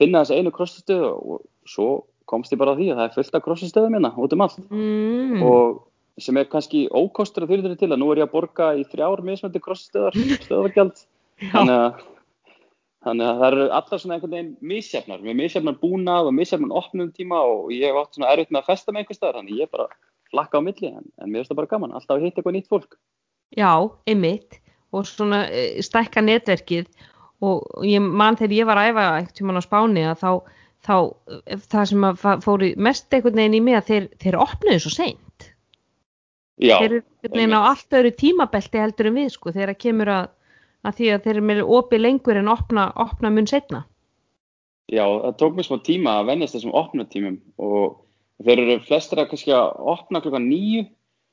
[0.00, 1.90] finna þessa einu crossfit stöð og svo
[2.26, 4.44] komst ég bara að því að það er fullt af crossfit stöðum hérna út um
[4.46, 4.58] allt.
[4.70, 5.44] Mm.
[5.46, 5.84] Og
[6.22, 9.22] sem er kannski ókostur að fyrir til að nú er ég að borga í þrjár
[9.24, 10.16] mismöndi krossstöðar
[10.46, 11.02] stöðargjald
[11.52, 12.04] þannig að,
[13.04, 15.24] þannig að það eru allar svona einhvern veginn misjafnar.
[15.24, 18.70] Með misjafnar búnað og misjafnar opnum tíma og ég hef átt svona erfitt með að
[18.70, 19.88] festa með einhver staðar þannig ég bara
[20.32, 22.72] flakka á milli en, en mér finnst það bara gaman, alltaf að hitta eitthvað nýtt
[22.72, 22.96] fólk.
[23.54, 23.72] Já,
[24.08, 24.58] einmitt.
[24.96, 26.88] Og svona eh, stækka netverkið
[27.44, 30.30] og ég man þegar ég var að æfa einhvern tímann á Spáni að þá,
[30.86, 30.96] þá
[31.72, 34.78] það sem að fa- fór í mest einhvern veginn í mig að þeir, þeir opnuðu
[34.86, 35.50] svo seint.
[36.56, 39.82] Já, þeir eru einhvern veginn á allt öðru tímabelti heldur en við sko þegar það
[39.84, 40.30] kemur að,
[40.86, 43.82] að því að þeir eru með opið lengur en opna, opna mun setna
[44.86, 47.96] já, það tók mér smá tíma að vennast þessum opnutímum og
[48.46, 50.84] þeir eru flestir að kannski að opna klukkan níu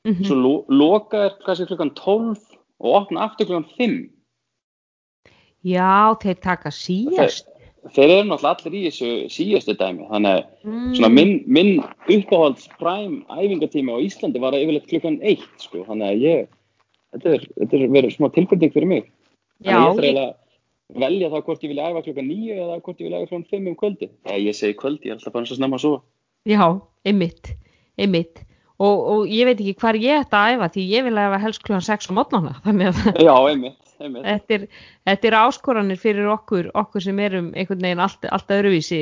[0.04, 2.42] mm svo lo loka er kannski klukkan 12
[2.84, 3.94] og opna aftur klukkan 5
[5.64, 7.48] Já, þeir taka síðast.
[7.94, 10.06] Þeir eru náttúrulega allir í þessu síðastu dæmi.
[10.08, 10.92] Þannig að mm.
[10.96, 11.72] svona minn, minn
[12.08, 16.46] uppáhalds prime æfingatími á Íslandi var yfirleitt klukkan 1 sko, þannig að ég
[17.14, 19.12] þetta er, þetta er verið smá tilbyrning fyrir mig.
[19.64, 20.40] Já, þannig að ég þarf eiginlega að
[21.04, 23.68] velja þá hvort ég vilja æfa klukkan 9 eða hvort ég vilja æfa klukkan 5
[23.70, 26.02] um kvöldi ja, ég segi kvöldi, ég er alltaf bara svo snemma að sofa.
[26.44, 26.64] Já,
[27.08, 27.54] einmitt
[28.00, 28.42] einmitt.
[28.82, 31.62] Og, og ég veit ekki hvar ég ætta að æfa því ég vil æfa helst
[31.64, 33.78] klúan 6 á mótnana þannig að já, einmitt
[34.12, 34.66] þetta er,
[35.08, 39.00] þetta er áskoranir fyrir okkur, okkur sem erum einhvern veginn allt, allt öðruvísi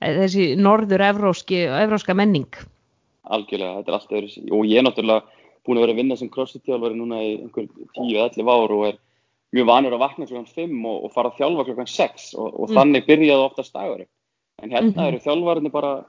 [0.00, 2.48] eh, þessi norður evróski, evróska menning.
[3.28, 5.22] algjörlega, þetta er allt öðru og ég er náttúrulega
[5.66, 7.66] búin að vera að vinna sem crossfit-þjálfari núna í einhver
[7.98, 8.96] 10-11 ár og er
[9.52, 12.68] mjög vanur að vakna klukkan 5 og, og fara að þjálfa klukkan 6 og, og
[12.70, 12.76] Mm.
[12.78, 14.04] þannig byrjaði oftast dagur
[14.62, 15.06] en hérna Mhm.
[15.08, 16.04] eru þjálfarnir bara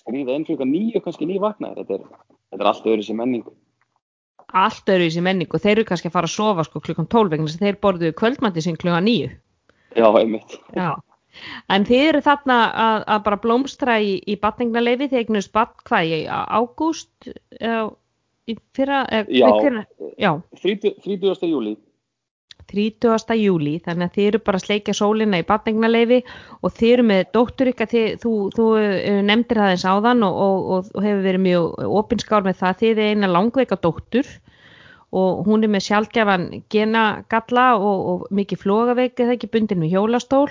[0.00, 2.06] skrýða inn klukkan 9 og kannski 9 vaknaðir þetta er,
[2.52, 3.44] þetta er allt öðru sem menning
[4.54, 7.48] Allt öðruvísi menning og þeir eru kannski að fara að sofa sko klukkan 12 vegna
[7.48, 9.34] þess að þeir borðuðu kvöldmætti sin klukkan 9.
[9.98, 10.90] já, einmitt Já.
[11.74, 16.12] En þið eru þarna að, að bara blómstra í, í batningnaleifi þegar eignust bat hvað
[16.14, 17.32] í ágúst
[18.46, 19.48] í fyrra, eða, Já.
[19.48, 19.88] nei, hvenær?
[20.20, 20.30] já,
[20.62, 20.94] 30.
[21.02, 21.50] 30.
[21.50, 21.74] júli
[22.70, 23.34] 30.
[23.38, 26.20] júli þannig að þið eru bara að sleikja sólina í batningnaleifi
[26.62, 27.90] og þið eru með dóttur ykkar
[28.22, 32.60] þú, þú eh, nefndir það eins áðan og, og, og hefur verið mjög opinskár með
[32.62, 34.30] það, þið er eina langveika dóttur
[35.14, 40.48] og hún er með sjálfgjafan genagalla og, og mikið flogaveik eða ekki bundin með hjólastól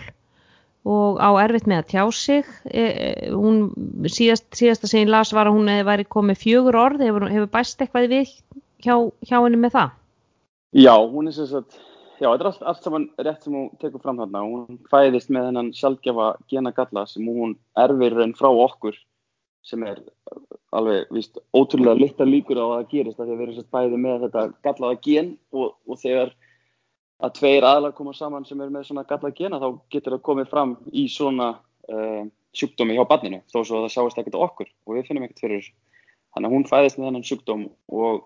[0.83, 2.49] og á erfitt með að tjá sig.
[2.67, 3.69] E, e, hún,
[4.07, 7.05] síðast, síðasta sem ég las var að hún hefði væri komið fjögur orð.
[7.07, 8.33] Hefur, hefur bæst eitthvað við
[8.83, 9.95] hjá, hjá henni með það?
[10.73, 11.79] Já, hún er sem sagt
[12.19, 14.43] já, þetta er allt, allt saman rétt sem hún tekur fram þarna.
[14.43, 18.99] Hún fæðist með hennan sjálfgefa genagalla sem hún erfir raun frá okkur
[19.63, 20.01] sem er
[20.75, 23.73] alveg víst, ótrúlega litla líkur á að það gerist af því að við erum sérst
[23.73, 26.33] bæði með þetta gallaða gen og, og þegar
[27.23, 30.51] að tveir aðlar koma saman sem eru með svona gallað gena þá getur það komið
[30.51, 31.49] fram í svona
[31.93, 35.43] uh, sjúkdómi hjá barninu þó svo að það sjáist ekkert okkur og við finnum ekkert
[35.45, 35.73] fyrir þessu.
[36.33, 38.23] Þannig að hún fæðist með þennan sjúkdóm og,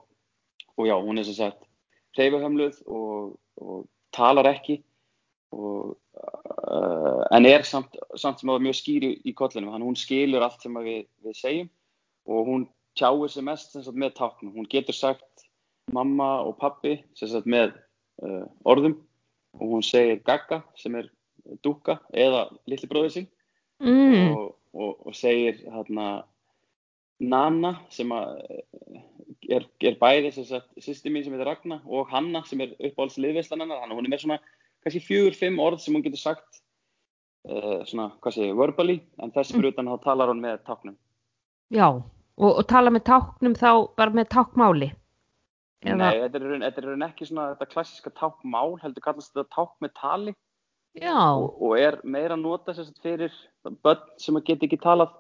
[0.80, 1.68] og já, hún er sem sagt
[2.18, 3.86] hreyfuhömluð og, og
[4.16, 4.80] talar ekki
[5.56, 10.46] og, uh, en er samt, samt sem að mjög skýri í kollinum, að hún skilur
[10.46, 11.70] allt sem við, við segjum
[12.28, 12.68] og hún
[12.98, 14.56] tjáir sig mest sem sagt, með táknum.
[14.58, 15.48] Hún getur sagt
[15.94, 17.76] mamma og pappi sem sagt, með
[18.24, 18.98] uh, orðum
[19.58, 21.10] og hún segir gagga sem er
[21.64, 23.28] dúka eða litli bróðið sín
[23.84, 24.34] mm.
[24.36, 26.26] og, og, og segir hérna
[27.18, 29.00] Nana sem að eh,
[29.58, 33.18] er, er bæði sem sagt sýsti mín sem heitir Ragna og Hanna sem er uppáhalds
[33.22, 34.40] liðveislan hennar þannig að hún er með svona
[34.88, 36.62] kannski fjögur, fimm orð sem hún getur sagt
[37.48, 40.96] uh, svona, hvað segir, verbally en þess fyrir utan þá talar hún með táknum.
[41.74, 43.70] Já, og, og tala með táknum þá
[44.00, 44.90] bara með tákmáli.
[45.86, 49.86] Eða- Nei, þetta er, þetta er ekki svona þetta klassiska tákmál, heldur kallast þetta tákn
[49.86, 50.36] með tali.
[50.98, 53.34] Já, og, og er meira nota sagt, fyrir
[53.86, 55.12] börn sem að geta ekki talað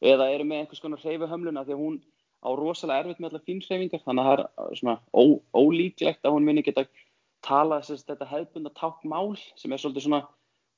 [0.00, 1.98] eða eru með einhvers konar hreyfuhömluna því að hún
[2.40, 5.22] á rosalega erfitt með allar fínhreyfingar þannig að það er uh, svona ó,
[5.56, 6.86] ólíklegt að hún muni geta
[7.46, 10.22] talað sem sagt, þetta hefðbunda tákmál sem er svolítið svona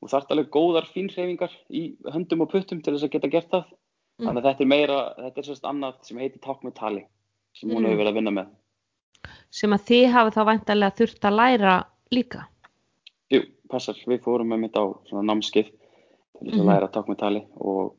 [0.03, 1.83] og þarf alveg góðar fínhreyfingar í
[2.15, 3.65] höndum og puttum til þess að geta gert það
[4.19, 4.27] Mm.
[4.27, 7.03] þannig að þetta er meira, þetta er sérst annað sem heitir tákn með tali
[7.55, 7.87] sem hún Mm.
[7.87, 8.49] hefur verið að vinna með
[9.51, 11.75] sem að þið hafi þá væntalega þurft að læra
[12.11, 12.41] líka.
[13.31, 13.41] Jú,
[13.71, 16.67] passar, við fórum með mitt á svona námskeið til þess að Mhm.
[16.67, 17.95] læra tákn með tali og,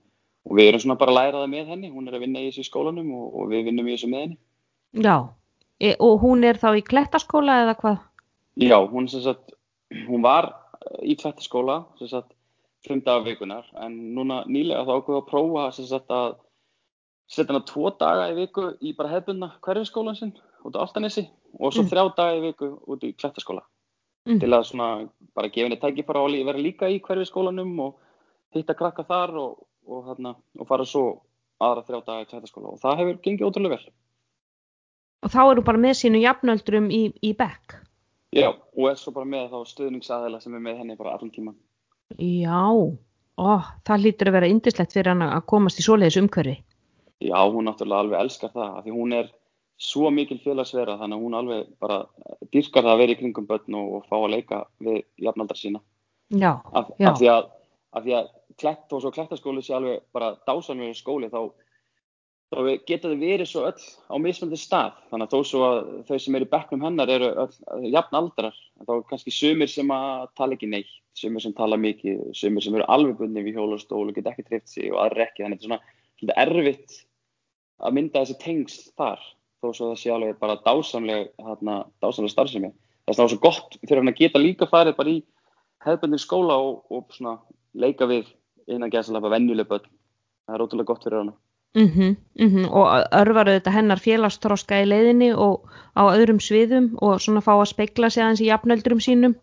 [0.46, 2.52] og við erum svona bara að læra það með henni, hún er að vinna í
[2.52, 4.38] þessu skólanum og, og við vinnum í þessu með henni.
[5.00, 5.30] Já,
[5.80, 8.00] e, og hún er þá í klettaskóla eða hvað?
[8.60, 9.53] Já, hún sagt,
[10.07, 10.49] hún var
[11.03, 12.34] í klættaskóla sem sagt
[12.86, 16.36] fimm daga vikunar en núna nýlega þá ákveðu að prófa sagt að
[17.30, 20.34] setja hana tvo daga í viku í bara hefðbundna hverfiskólan sinn
[20.66, 21.28] út á Altanesi
[21.60, 21.89] og svo Mm.
[21.91, 23.64] þrjá daga í viku út í klættaskóla
[24.28, 24.39] Mm.
[24.39, 27.95] til að svona bara gefa henni að lí- vera líka í hverfiskólanum og
[28.53, 31.22] hitta krakka þar og, og, þarna, og fara svo
[31.62, 33.91] aðra þrjá daga í klættaskóla og það hefur gengið ótrúlega vel.
[35.24, 37.76] Og þá er hún bara með sínu jafnöldrum í, í bekk.
[38.36, 41.56] Já, og er svo bara með þá stöðningsaðila sem er með henni bara allan tíman.
[42.20, 42.62] Já,
[43.40, 43.50] ó,
[43.88, 46.56] það hlýtur að vera indislegt fyrir hann að komast í svoleiðis umhverfi.
[47.20, 49.32] Já, hún náttúrulega alveg elskar það, af því hún er
[49.80, 51.98] svo mikil félagsverða, þannig að hún alveg bara
[52.54, 55.82] dyrkar það að vera í kringum börn og, og fá að leika við jafnaldra sína.
[56.30, 57.10] Já, Af, já.
[57.10, 57.50] af því að,
[58.04, 61.50] því að klett og svo klettaskóli sé alveg bara dásanlega skóli, þá,
[62.50, 64.95] þá geta þau verið svo öll á mismöndi stað.
[65.12, 68.93] Þannig að þó svo að þau sem eru bekknum hennar eru öll jafn aldrar, þá
[68.95, 72.88] er kannski sumir sem að tala ekki neitt, sumir sem tala mikið, sumir sem eru
[72.89, 75.76] alveg bundið við hjólastól og geta ekki trift sig og aðra ekki, þannig að þetta
[75.76, 76.97] er svona erfitt
[77.80, 79.28] að mynda þessi tengsl þar
[79.60, 82.72] þó svo það sé alveg bara dásamleg hérna, dásamleg starfsemi.
[83.10, 85.22] Það var svo gott fyrir hann að geta líka farið bara í
[85.86, 87.38] hefðbundin skóla og, og svona
[87.74, 88.30] leika við
[88.70, 89.88] innan gæðslega venjuleg börn.
[90.47, 91.34] Það er ótrúlega gott fyrir hann
[91.78, 97.42] Mm -hmm, og örvar þetta hennar félagstroska í leiðinni og á öðrum sviðum og svona
[97.46, 99.36] fá að speikla sig aðeins í jafnöldurum sínum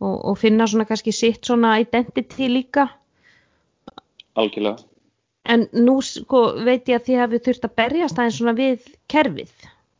[0.00, 2.88] og, og finna svona kannski sitt svona identity líka.
[4.34, 4.78] Algjörlega.
[5.44, 9.52] En nú sko veit ég að þið hafið þurft að berjast aðeins svona við kerfið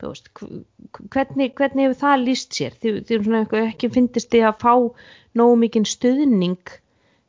[0.02, 0.64] veist, hv-
[1.12, 2.76] hvernig, hvernig hefur það líst sér?
[2.80, 4.74] Þið, þið svona ekki fyndist þið að fá
[5.36, 6.72] nógu mikinn stuðning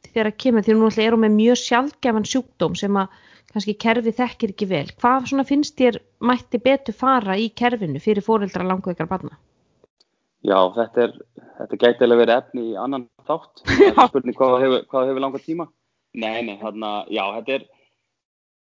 [0.08, 3.08] þegar að kemur því nú erum með mjög sjálfgefan sjúkdóm sem að
[3.54, 8.26] kannski kerfið þekkir ekki vel hvað svona finnst þér mætti betur fara í kerfinu fyrir
[8.26, 9.38] fóreldra langveikar barna
[10.42, 11.12] Já, þetta er,
[11.60, 13.62] þetta gæti alveg verið efni í annan þátt.
[13.68, 15.68] Það er spurning hvað hefur, hefur langa tíma.
[16.18, 17.68] Nei, nei, þarna, já, þetta er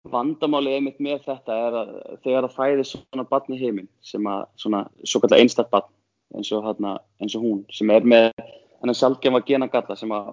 [0.09, 4.43] vandamálið einmitt með þetta er að þegar það fæði svona barn í heiminn sem að
[4.61, 5.89] svona svo kallar einstaktt barn
[6.37, 8.29] eins og, þarna, eins og hún sem er með
[8.79, 10.29] hennar sjálfgefa genagalla sem að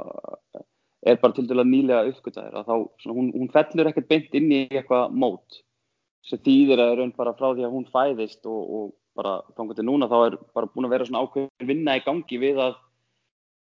[1.04, 4.52] er bara til dæla nýlega uppgötaðir að þá svona, hún, hún fellur ekkert beint inn
[4.52, 5.60] í eitthvað mót
[6.26, 8.86] sem þýðir að raun bara frá því að hún fæðist og, og
[9.16, 12.40] bara þannig til núna þá er bara búin að vera svona ákveðin vinna í gangi
[12.42, 12.76] við að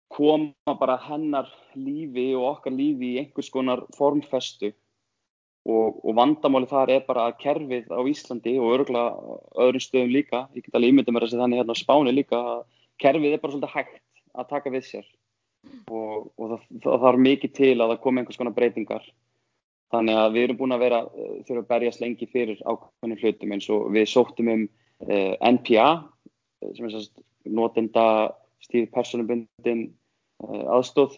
[0.10, 4.74] koma bara hennar lífi og okkar lífi í einhvers konar formfestu.
[5.70, 10.40] Og, og vandamáli þar er bara að kerfið á Íslandi og örgulega öðrum stöðum líka,
[10.56, 12.40] ég get alveg ímyndið mér að segja þannig hérna á Spáni líka,
[13.04, 14.00] kerfið er bara svolítið hægt
[14.40, 15.10] að taka við sér
[15.90, 19.08] og, og það, það þarf mikið til að það komi einhvers konar breytingar
[19.94, 23.56] þannig að við erum búin að vera uh, þurfum að berjast lengi fyrir ákveðnum hlutum
[23.56, 24.68] eins og við sóttum um
[25.08, 25.88] uh, NPA
[26.76, 28.06] sem er sérst notenda
[28.64, 29.88] stíð personubundin
[30.44, 31.18] uh, aðstóð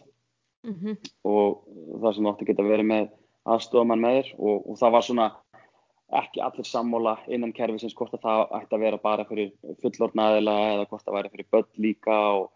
[0.66, 0.96] mm -hmm.
[1.24, 1.64] og
[2.00, 3.10] það sem átti að geta verið með
[3.44, 5.28] aðstofamann með þér og, og það var svona
[6.12, 10.88] ekki allir sammála innan kerfisins hvort að það ætti að vera bara fyrir fullornaðila eða
[10.90, 12.50] hvort það væri fyrir börn líka og,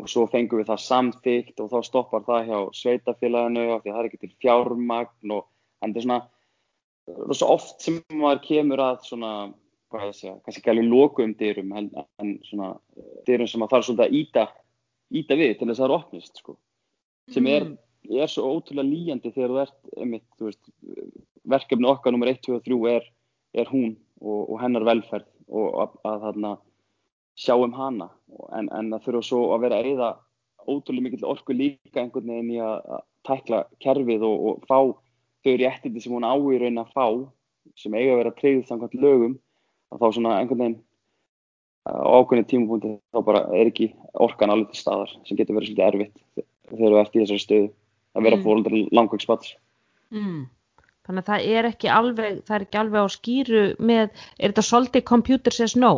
[0.00, 3.96] og svo fengum við það samþygt og þá stoppar það hjá sveitafélaginu af því að
[3.96, 5.44] það er ekki til fjármagn og
[5.80, 6.20] en þetta er svona
[7.10, 9.34] það er svo oft sem maður kemur að svona,
[9.90, 11.92] hvað ég segja, kannski ekki alveg lokum dyrum en,
[12.22, 12.72] en svona
[13.28, 14.48] dyrum sem maður þarf svolítið að íta,
[15.20, 16.56] íta við til þess að það er opnist sko.
[17.30, 17.70] sem er
[18.00, 18.16] Mm.
[18.22, 20.70] er svo ótrúlega líjandi þegar þú ert einmitt, þú veist,
[21.44, 23.08] verkefni okkar nummer 1, 2 og 3 er,
[23.60, 26.52] er hún og, og hennar velferð og að, að þarna
[27.40, 28.10] sjá um hana
[28.56, 30.10] en, en það þurfa svo að vera að eyða
[30.68, 34.78] ótrúlega mikill orku líka einhvern veginn í að, tækla kerfið og, og fá
[35.44, 37.06] þau réttindi sem hún á í raun að fá
[37.80, 39.34] sem eiga að vera treyðið samkvæmt lögum
[39.90, 40.78] þá svona einhvern veginn
[41.88, 45.86] á ákveðinu tímapunkti þá bara er ekki orkan alveg til staðar sem getur verið svolítið
[45.88, 47.68] erfitt þegar ert í þessari stöðu
[48.14, 48.44] að vera Mm.
[48.44, 49.54] fóröldar langveiksbats.
[50.10, 50.48] Mm.
[51.06, 54.66] Þannig að það er ekki alveg, það er ekki alveg á skýru með, er þetta
[54.66, 55.92] svolítið computer says no?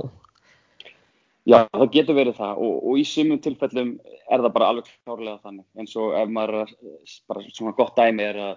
[1.48, 3.88] Já, það getur verið það og, og í sumum tilfellum
[4.30, 5.64] er það bara alveg klárlega þannig.
[5.74, 6.74] Eins og ef maður að-
[7.28, 8.52] bara svona gott dæmi er að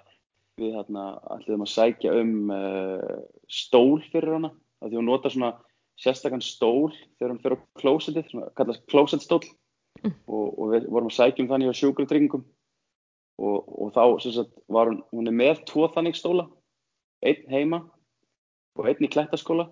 [0.62, 1.06] við hérna
[1.36, 3.16] ætlum að sækja um uh,
[3.50, 4.52] stól fyrir hana.
[4.84, 5.52] Að því hún notar svona
[6.00, 9.44] sérstakann stól þegar hún fyrir á klósetið, svona kallast klósetstól
[10.04, 10.12] Mm.
[10.28, 12.42] og, og við vorum að sækja um þannig á sjúkratryggingum.
[13.40, 16.44] Og, og þá sagt var hún, hún er með tvo þannig stóla.
[17.24, 17.80] Einn heima
[18.76, 19.70] og einn í klettaskóla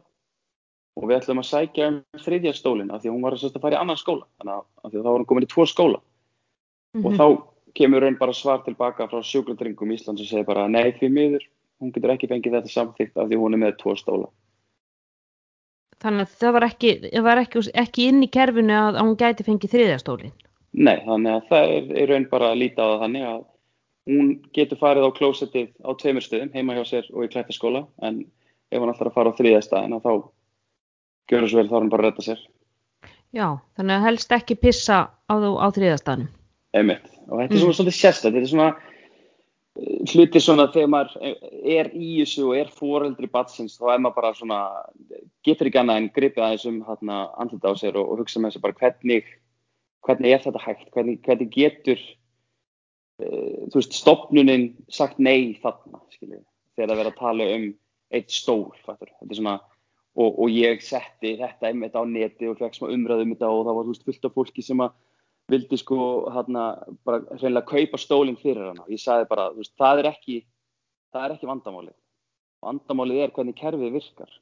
[0.97, 3.77] og við ætlum að sækja um þriðja stólinn af því að hún var að, fara
[3.77, 6.01] í annan skóla þannig að, þá var hún komin í tvo skóla
[6.93, 7.05] Mhm.
[7.05, 7.25] og þá
[7.73, 11.45] kemur raun bara svar tilbaka frá sjúkratryggingum Íslands og segir bara nei því miður,
[11.81, 14.29] hún getur ekki fengið þetta samþýtt af því hún er með tvo stóla
[16.03, 16.91] Þannig að það var ekki,
[17.23, 20.33] var ekki, ekki inn í kerfinu að, hún gæti fengið þriðastólin.
[20.73, 23.41] Nei, þannig að það er í raun bara að líta á það þannig að
[24.11, 28.25] hún getur farið á klósettið á tveimur stöðum, heima hjá sér og í klættaskóla en
[28.73, 30.11] ef hún ætlar að fara á þriðja staðin þá
[31.31, 32.41] gjör svo vel þá er hún bara að redda sér.
[33.33, 33.47] Já,
[33.77, 36.27] þannig að helst ekki pissa á þú á þriðastafnum.
[36.73, 37.05] einmitt.
[37.29, 37.61] Og þetta er Mm.
[37.63, 38.75] svona svolítið sérstætt þetta er svona
[39.73, 41.13] eh, hluti svona þegar maður
[41.65, 44.59] er í þessu og er foreldri batsins þá er maður bara svona
[45.45, 48.51] getur ekki annað en gripið aðeins um hérna, andlita á sér og, og hugsa með
[48.53, 49.23] þessu bara hvernig
[50.03, 51.99] hvernig er þetta hægt, hvernig, hvernig getur
[53.23, 56.43] uh, þú veist, stopnunin sagt nei þarna, skiljið,
[56.75, 57.67] þegar það verður að tala um
[58.13, 59.59] eitt stól, þetta er svona
[60.13, 63.65] og, og ég setti þetta einmitt á neti og fekk smá umræðum um þetta og
[63.67, 64.93] það var veist fullt af fólki sem að
[65.51, 65.97] vildi sko
[66.33, 66.65] hérna
[67.05, 68.85] bara reynilega kaupa stólinn fyrir hana.
[68.91, 70.39] Ég sagði bara, veist, það er ekki,
[71.13, 71.97] það er ekki vandamálið.
[72.63, 74.37] Vandamálið er hvernig kerfið virkar.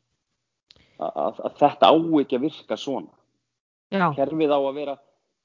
[1.02, 3.16] Að, að þetta á ekki að virka svona.
[3.92, 4.12] Já.
[4.16, 4.98] Kerfið á að vera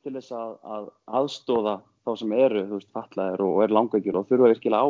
[0.04, 4.28] til þess að, að aðstóða þá sem eru, þú veist, fallaðir og, er langveikir og
[4.28, 4.88] þurfa virkilega á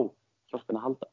[0.53, 1.09] hjálpina að halda.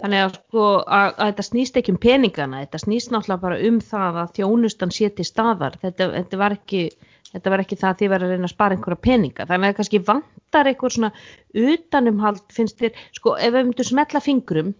[0.00, 3.80] Þannig að sko að, að þetta snýst ekki um peningana, þetta snýst náttúrulega bara um
[3.92, 5.76] það að þjónustan sé til staðar.
[5.82, 6.84] Þetta, þetta var ekki
[7.32, 9.76] þetta var ekki það að þið verður að reyna að spara einhverja peninga þannig að
[9.78, 11.10] kannski vantar einhver svona
[11.72, 14.72] utanumhald finnst þér sko ef við myndum smetla fingrum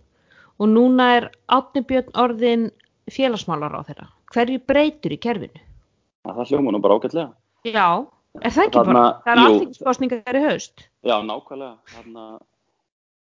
[0.61, 2.67] og núna er átnibjörn orðin
[3.13, 5.65] félagsmálar á þeirra hverju breytur í kerfinu?
[6.29, 7.31] Það hljóma nú bara ágætlega
[7.67, 7.89] Já,
[8.41, 9.05] er það ekki Þarna, bara?
[9.25, 12.27] Það er alltingiskostningar í haust Já, nákvæmlega Þarna,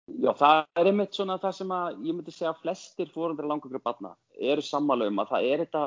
[0.05, 3.81] Já, það er einmitt svona það sem að ég myndi segja að flestir fórundar langur
[3.81, 5.85] barna eru sammála um að það er þetta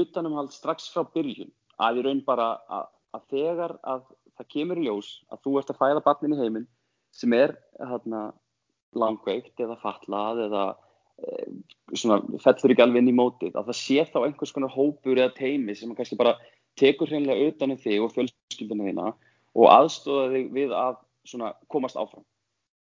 [0.00, 4.02] utanumhald strax frá byrjun að í raun bara að, að þegar að
[4.38, 6.66] það kemur í ljós að þú ert að fæða barnin í heiminn
[7.14, 8.22] sem er hérna,
[8.98, 10.64] langveikt eða fatlað eða
[11.22, 11.46] e,
[11.94, 15.36] svona, fellur ekki alveg inn í mótið að það sé þá einhvers konar hópur eða
[15.36, 16.34] teimi sem kannski bara
[16.78, 19.12] tekur hreinlega utanum þig og fjölskyldunum þína
[19.58, 22.26] og aðstofa þig við að svona, komast áfram.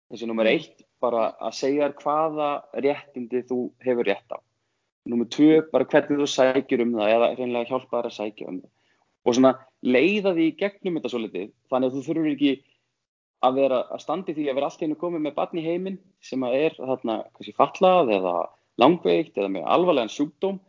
[0.10, 2.50] Þessi nummer eitt bara að segja hvaða
[2.86, 4.38] réttindi þú hefur rétt á.
[5.10, 8.58] Númið tvö, bara hvernig þú sækjur um það eða reynilega hjálpa þær að sækja um
[8.64, 8.72] það.
[9.26, 9.54] Og svona
[9.86, 12.54] leiða því gegnum þetta svo litið, þannig að þú þurfur ekki
[13.46, 16.44] að vera að standi því að vera alltaf einu komið með barn í heiminn sem
[16.44, 18.34] að er þarna kannski fallað eða
[18.82, 20.60] langveikt eða með alvarlegan sjúkdóm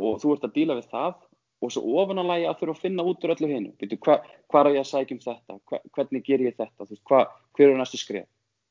[0.00, 1.14] og þú ert að díla við það
[1.60, 3.72] og svo ofananlægi að þurfa að finna út úr öllu hennu.
[3.80, 4.18] Býtu, hva,
[4.48, 5.56] hvað er ég að sækja um þetta?
[5.68, 6.86] Hva, hvernig ger ég þetta?
[7.08, 7.24] Hva,
[7.56, 8.28] hver er næstu skrif?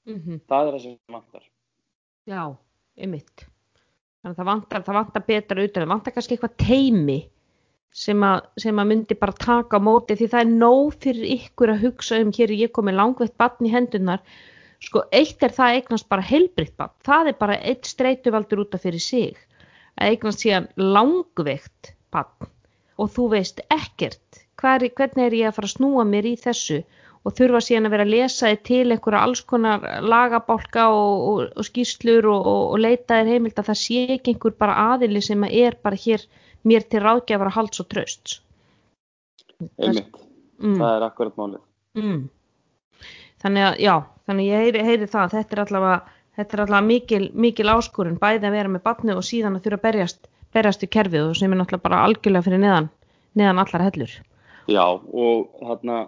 [0.09, 0.41] Mm -hmm.
[0.49, 1.47] Það er það sem vantar.
[2.25, 2.43] Já,
[2.97, 3.47] ymitt
[4.19, 7.19] þannig að það vantar, það vantar betra utan það vantar kannski eitthvað teimi
[7.99, 11.73] sem að, sem að myndi bara taka á móti því það er nóg fyrir ykkur
[11.73, 14.25] að hugsa um hér ég komið langveitt batn í hendunar
[14.83, 18.83] sko eitt er það eignast bara heilbritt batn, það er bara eitt streytuvaldur út af
[18.85, 19.39] fyrir sig.
[19.99, 22.51] Að eignast síðan langveitt batn
[22.99, 24.43] og þú veist ekkert.
[24.59, 26.81] Hver, hvernig er ég að fara að snúa mér í þessu
[27.27, 31.67] og þurfa síðan að vera að lesa til einhverja alls konar lagabálka og, og, og
[31.67, 35.75] skýrslur og, og leita þér heimilt að það sé ekki einhver bara aðili sem er
[35.83, 36.23] bara hér
[36.67, 38.39] mér til ráðgjafara halds og tröst
[39.59, 40.15] Einmitt,
[40.61, 40.77] mm.
[40.79, 41.63] það er akkurat málið
[41.99, 42.21] mm.
[43.39, 43.93] Þannig að já,
[44.27, 48.19] þannig að ég heyri, heyri það þetta er allavega, þetta er allavega mikil, mikil áskorun
[48.19, 51.37] bæði að vera með batnu og síðan að þurfa að berjast, berjast í kerfið og
[51.39, 52.89] sem er náttúrulega bara algjörlega fyrir neðan,
[53.39, 54.15] neðan allar hellur
[54.69, 55.99] Já og þarna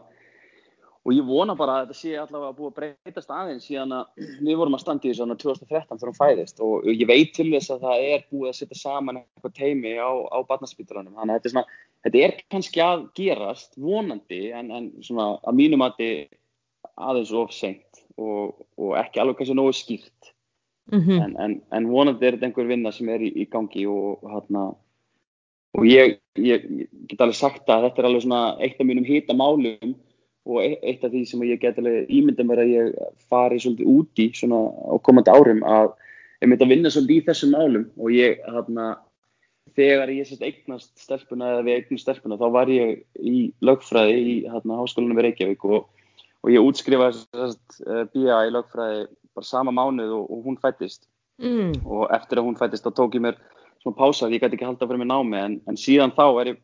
[1.01, 4.57] og ég vona bara að þetta sé allavega búið að breytast aðeins síðan að við
[4.59, 6.61] vorum að standa í þessu 2013 þegar hún fæðist.
[6.61, 10.11] Og ég veit til þess að það er búið að setja saman eitthvað teimi á,
[10.29, 11.15] á barnaspítalanum.
[11.17, 15.57] Þannig að þetta er, svona, þetta er kannski að gerast vonandi en, en svona að
[15.57, 16.37] mínum að þetta
[17.09, 20.31] aðeins of seint og, og ekki alveg kannski nógu skýrt.
[20.91, 21.25] Mm -hmm.
[21.25, 24.69] en, en, en vonandi er þetta einhver vinna sem er í, í gangi og hérna
[25.77, 29.07] og ég, ég, ég get alveg sagt að þetta er alveg svona eitt af mínum
[29.07, 29.95] hýta málum
[30.45, 32.95] og e- eitt af því sem ég get alveg ímynda mér að ég
[33.29, 35.93] fari svolítið úti svona á komandi árum að
[36.41, 38.87] ég myndi að vinna svolítið í þessum álum og ég hérna
[39.77, 44.35] þegar ég sérst eignast stelpuna eða við eignast stelpuna þá var ég í lögfræði í
[44.49, 45.65] hérna háskólanum í Reykjavík.
[45.65, 45.87] Og,
[46.41, 49.05] og ég útskrifaði sérst uh, BA í lögfræði
[49.37, 51.07] bara sama mánuð og, og hún fættist
[51.41, 51.85] mm.
[51.85, 53.39] og eftir að hún fættist þá tók ég mér
[53.83, 55.39] svona pása því ég gæti ekki halda fyrir mig námi.
[55.39, 56.61] En, en síðan þá er ég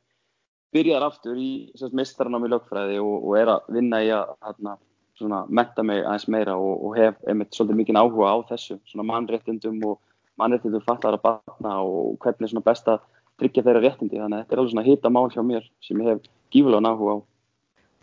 [0.75, 1.51] byrjar aftur í
[1.95, 6.73] mistranámi lögfræði og, og er að vinna í að hérna, metta mig aðeins meira og,
[6.85, 9.99] og hef einmitt svolítið mikið áhuga á þessu mannréttindum og
[10.37, 13.01] mannréttindum fallara barna og hvernig er best að
[13.41, 14.19] tryggja þeirra réttindi.
[14.19, 17.17] Þannig að þetta er alveg svona hita mál hjá mér sem ég hef gífulega áhuga
[17.17, 17.17] á.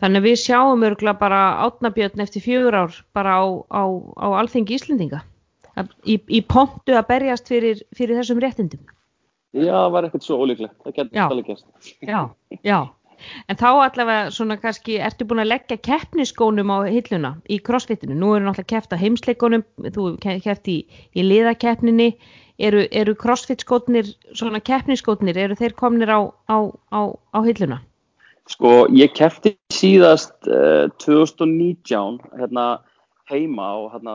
[0.02, 3.82] Þannig að við sjáum örgulega bara átnabjörn eftir fjögur ár bara á, á,
[4.18, 5.22] á alþengi Íslendinga.
[6.06, 8.82] Í, í pontu að berjast fyrir, fyrir þessum réttindum
[9.54, 11.66] Já, það var ekkert svo ólíklegt, það getur alveg gæst.
[12.02, 12.20] Já,
[12.66, 12.78] já,
[13.46, 18.32] en þá allavega svona kannski, ertu búin að leggja keppniskónum á hilluna í crossfitinu, nú
[18.34, 19.62] eru náttúrulega keppt á heimsleikonum,
[19.94, 20.78] þú keppt í,
[21.14, 22.10] í liðakeppninni,
[22.58, 26.58] eru, eru crossfitskótnir, svona keppniskótnir, eru þeir komnir á, á,
[26.90, 27.78] á, á hilluna?
[28.50, 32.66] Sko, ég keppti síðast uh, 2019, hérna,
[33.30, 34.14] heima á hérna,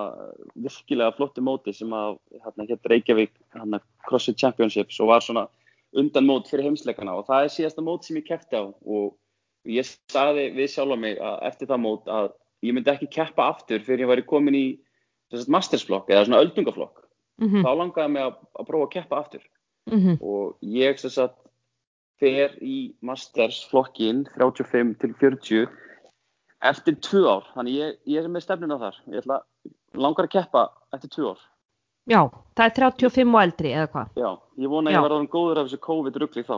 [0.56, 5.48] virkilega flottu móti sem að hérna, hétt Reykjavík hérna, CrossFit Championships og var svona
[5.98, 7.18] undan mót fyrir heimsleikana.
[7.18, 8.64] Og það er síðasta mót sem ég kæfti á.
[8.70, 9.16] Og
[9.70, 12.32] ég sagði við sjálfa mig eftir það mót að
[12.66, 14.68] ég myndi ekki keppa aftur fyrir ég væri komin í
[15.50, 17.06] mastersflokk eða svona öldungaflokk.
[17.40, 19.44] Mhm, þá langaði mig að, að prófa að keppa aftur.
[19.90, 21.40] Mhm, og ég sem sagt
[22.20, 25.70] fer í Masters flokkin 35 til 40
[26.62, 29.40] eftir tvö ár, þannig ég, ég er með stefnina þar, ég ætla
[29.96, 31.46] langar að keppa eftir tvö ár,
[32.10, 32.22] já,
[32.58, 34.12] það er 35 og eldri eða hvað?
[34.20, 34.30] já,
[34.60, 34.98] ég vona að Já.
[34.98, 36.58] ég verða orðinn góður af þessu COVID-rugli þá.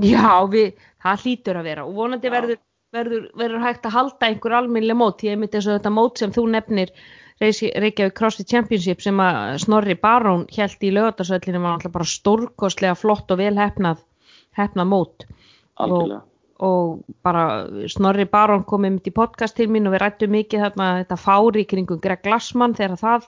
[0.00, 1.82] Já, við, það hlýtur að vera.
[1.84, 2.60] Og vonandi verður,
[2.96, 6.32] verður, verður hægt að halda einhver alminnileg mót, ég myndi þess að þetta mót sem
[6.32, 6.94] þú nefnir
[7.42, 13.32] Reykjavík CrossFit Championship sem að Snorri Barón held í lögatarsöllinu var alltaf bara stórkostlega flott
[13.34, 14.02] og vel hefnað,
[14.56, 15.26] hefnað mót.
[15.82, 16.31] Algjörlega, og
[17.26, 17.44] bara
[17.90, 21.64] Snorri Barón kom einmitt í podcast til mín og við rættum mikið þarna þetta fári
[21.68, 23.26] kringum Greg Glassman þegar það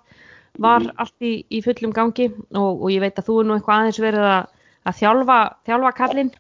[0.63, 0.91] var Mhm.
[1.03, 3.99] allt í, í fullum gangi og, og ég veit að þú er nú eitthvað aðeins
[3.99, 4.45] verið að,
[4.87, 6.31] að þjálfa, þjálfa kallinn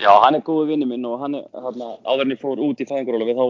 [0.00, 2.80] já, hann er góðu vinnu minn og hann er, þarna, áður en ég fór út
[2.80, 3.44] í fæðingaróla þá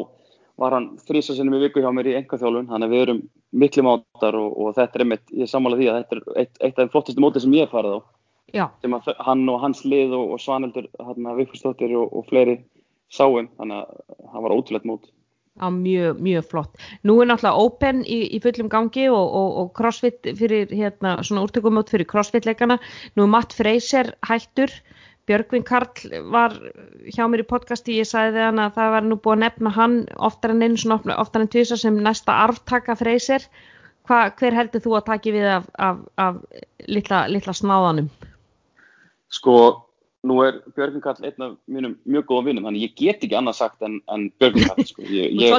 [0.58, 3.20] var hann þrísa sinnum í viku hjá mér í engaþjálfun, þannig að við erum
[3.62, 6.74] miklu mátar og, og þetta er einmitt, ég sammála því að þetta er eitt, eitt
[6.74, 7.98] af þeim flottustu móti sem ég hef farið á
[8.53, 12.59] Já, sem að hann og hans lið og, og Svaneldur hérna, Vigfúsdóttir og, og fleiri
[13.12, 15.11] sáum, þannig að hann var ótrúlegt mót.
[15.61, 16.76] á mjög, mjög flott.
[17.05, 21.45] Nú er náttúrulega Open í, í fullum gangi og, og, og CrossFit fyrir, hérna, svona
[21.45, 22.78] úrtökumót fyrir CrossFit-leikana.
[23.16, 24.72] Nú er Matt Freyser hættur.
[25.28, 26.57] Björgvin Karl var
[27.14, 29.74] hjá mér í podcasti, ég sagði við hann að það var nú búið að nefna
[29.76, 33.47] hann oftar en einu svona oftar en tvisa sem næsta arftaka Freyser.
[34.09, 36.40] Hva, hver heldur þú að taki við af, af, af
[36.90, 38.11] litla, litla snáðanum?
[39.32, 39.56] Sko,
[40.28, 43.58] nú er Björgvin Karl einn af mínum mjög góðum vinnum, þannig ég get ekki annað
[43.58, 45.06] sagt en, en Björgvin Karl, sko.
[45.06, 45.54] Ég, ég,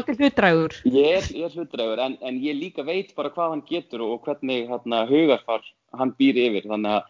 [0.94, 4.22] ég er, ég er hlutræður, en, en ég líka veit bara hvað hann getur og
[4.28, 5.66] hvernig hérna, hugarfar
[5.98, 7.10] hann býr yfir, þannig að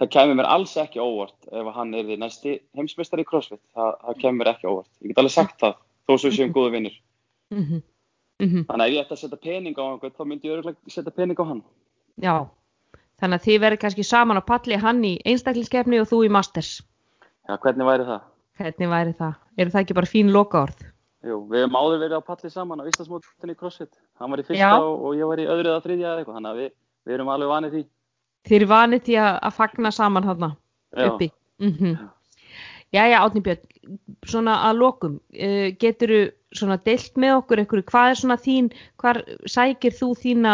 [0.00, 3.98] það kemur mér alls ekki óvart ef hann er því næsti heimsmeistari í CrossFit, það,
[4.04, 4.90] það kemur mér ekki óvart.
[5.02, 6.96] Ég get alveg sagt það, þó svo séum góðu vinnir.
[7.54, 7.82] Mm -hmm.
[8.42, 10.90] Mm Þannig að ef ég ætti að setja pening á einhvern, þá myndi ég örgulega
[10.90, 11.62] setja pening á hann.
[12.18, 12.34] Já,
[13.20, 16.72] þannig að þið verður kannski saman á palli hann í einstaklingskeppni og þú í Masters.
[17.48, 18.26] Já, hvernig væri það?
[18.58, 19.38] Hvernig væri það?
[19.58, 20.86] Eru það ekki bara fín lokaorð?
[21.24, 23.92] Jú, við hefum áður verið á palli saman á Íslandsmótinu í CrossFit.
[24.20, 24.72] Hann var í fyrsta Já.
[24.76, 27.30] og, og ég var í öðru eða þriðja eða eitthvað, þannig að við, við erum
[27.32, 27.82] alveg vanið því.
[28.44, 31.06] Þið eru vanið til að, að fagna saman hann Já.
[31.08, 31.30] uppi.
[31.64, 31.96] Mm
[32.94, 33.62] Jæja, Átni Björn,
[34.28, 36.22] svona að lokum, uh, geturðu
[36.54, 38.68] svona deilt með okkur einhverju, hvað er svona þín,
[39.02, 39.20] hvar
[39.50, 40.52] sækir þú þína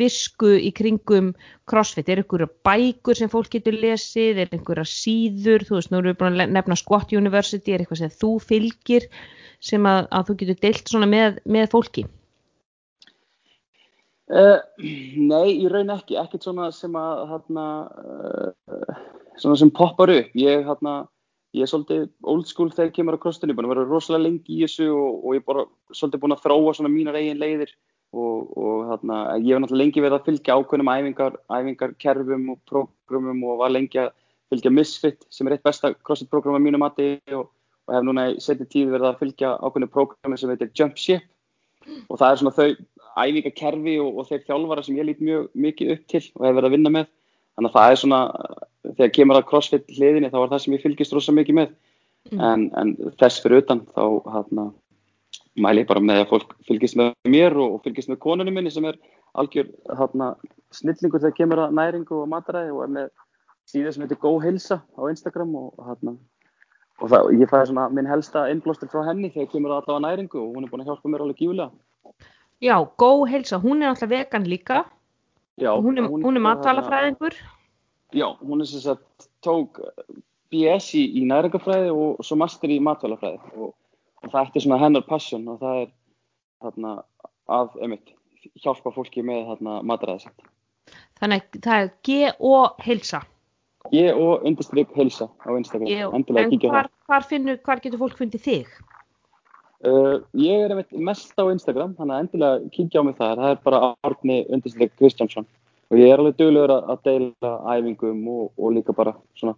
[0.00, 1.30] visku í kringum
[1.70, 2.10] CrossFit?
[2.10, 6.20] Er einhverja bækur sem fólk getur lesið, er einhverja síður, þú veist, nú erum við
[6.22, 9.08] búin að nefna Squat University, er eitthvað sem þú fylgir
[9.62, 12.06] sem að, að þú getur deilt svona með, með fólki?
[14.26, 17.66] Uh, nei, í raun ekki, ekkert svona sem að, hérna,
[18.66, 18.96] uh,
[19.38, 20.32] svona sem poppar upp.
[20.34, 21.04] Ég, hérna,
[21.56, 24.62] ég er svolítið old school þegar kemur á CrossFitinu, búin að vera rosalega lengi í
[24.64, 27.72] þessu og, og ég er bara svolítið búin að þróa svona mínar eigin leiðir
[28.16, 33.44] og, og hérna, ég hef náttúrulega lengi verið að fylgja ákveðnum æfingar, æfingarkerfum og prógramum
[33.48, 34.12] og var lengi að
[34.52, 37.48] fylgja Misfit sem er eitt besta CrossFit prógram að mínu mati og,
[37.88, 41.24] og hef núna í setja tíð verið að fylgja ákveðnum prógrami sem heitir Jump Ship.
[42.10, 42.68] Og það er svona þau
[43.16, 46.68] æfingakerfi og, og þeir þjálfara sem ég lít mjög mikið upp til og hef verið
[46.68, 47.12] að vinna með.
[47.56, 48.20] Þannig að það er svona,
[48.94, 51.76] þegar kemur að crossfit hliðinni þá er það sem ég fylgist rosa mikið með
[52.26, 52.40] Mm.
[52.42, 54.02] en, en þess fyrir utan þá
[54.34, 54.62] hérna,
[55.62, 58.72] mæli ég bara með að fólk fylgist með mér og, og fylgist með konunum minni
[58.74, 58.96] sem er
[59.38, 60.32] algjör hérna,
[60.74, 63.12] snillingur þegar kemur að næringu og mataræði og er með
[63.70, 66.16] síðu sem heitir Go Hilsa á Instagram og hérna
[66.98, 70.42] og það, ég fæði svona minn helsta innblástur frá henni þegar kemur að allavega næringu
[70.42, 71.70] og hún er búin að hjálpa mér alveg gífulega
[72.58, 74.82] Já, góð heilsa, hún er alltaf vegan líka,
[75.62, 77.38] Já, og hún er, hún er hérna- matvælafræðingur.
[78.14, 79.80] Já, hún er sem sagt tók
[80.52, 83.72] BS í, í næringafræði og svo master í matvælafræði og,
[84.22, 85.88] og það eftir svona hennar passion og það er
[86.62, 86.92] þarna
[87.50, 88.12] að, einmitt,
[88.62, 90.52] hjálpa fólki með þarna mataræði sitt.
[91.20, 92.52] Þannig að það er G.O.
[92.84, 93.22] heilsa.
[93.94, 98.02] Ég og undirstrykk helsa á Instagram, endilega En kíkja á hvar, hvar, finnur, hvar getur
[98.02, 98.70] fólk fundið þig?
[98.70, 98.92] það.
[99.86, 103.52] Uh, ég er einmitt mest á Instagram, þannig að endilega kíkja á mig þar, það
[103.52, 105.46] er bara Árni undirstrykk Kristjánsson
[105.90, 109.56] og ég er alveg duglegur að, að deila æfingum og, og líka bara svona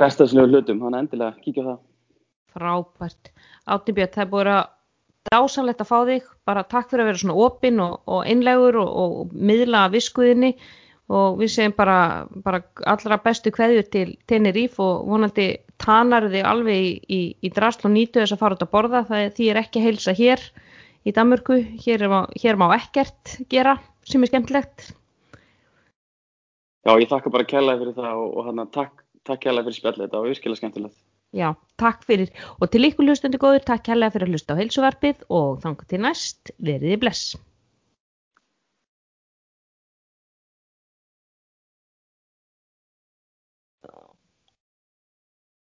[0.00, 1.80] bestaðslega hlutum, þannig að endilega kíkja það.
[2.52, 3.32] Frábært.
[3.72, 4.62] Átni Björn, það er búin að
[5.30, 6.30] dásanlegt að fá þig.
[6.48, 10.52] Bara takk fyrir að vera svona opinn og, og einlegur og, og miðla viskuðinni
[11.12, 11.98] og við segjum bara,
[12.44, 15.48] bara allra bestu kveðju til Tenerife og vonandi
[15.82, 19.04] tanar þig alveg í, í, í drasl og nýtu þess að fara út að borða.
[19.10, 20.46] Það er, því er ekki að heilsa hér
[21.04, 21.60] í Danmörku.
[21.84, 22.06] Hér,
[22.42, 23.76] hér má ekkert gera
[24.08, 24.92] sem er skemmtilegt.
[26.82, 30.06] Já, ég þakka bara kærlega fyrir það og, og hann takk, takk kærlega fyrir spjallið,
[30.06, 30.98] þetta var virkilega skemmtilegt.
[31.32, 31.48] Já,
[31.80, 32.32] takk fyrir.
[32.58, 36.02] Og til ykkur hlustendur góður, takk kærlega fyrir að hlusta á heilsuvarpið og þangar til
[36.02, 37.36] næst, veriði bless.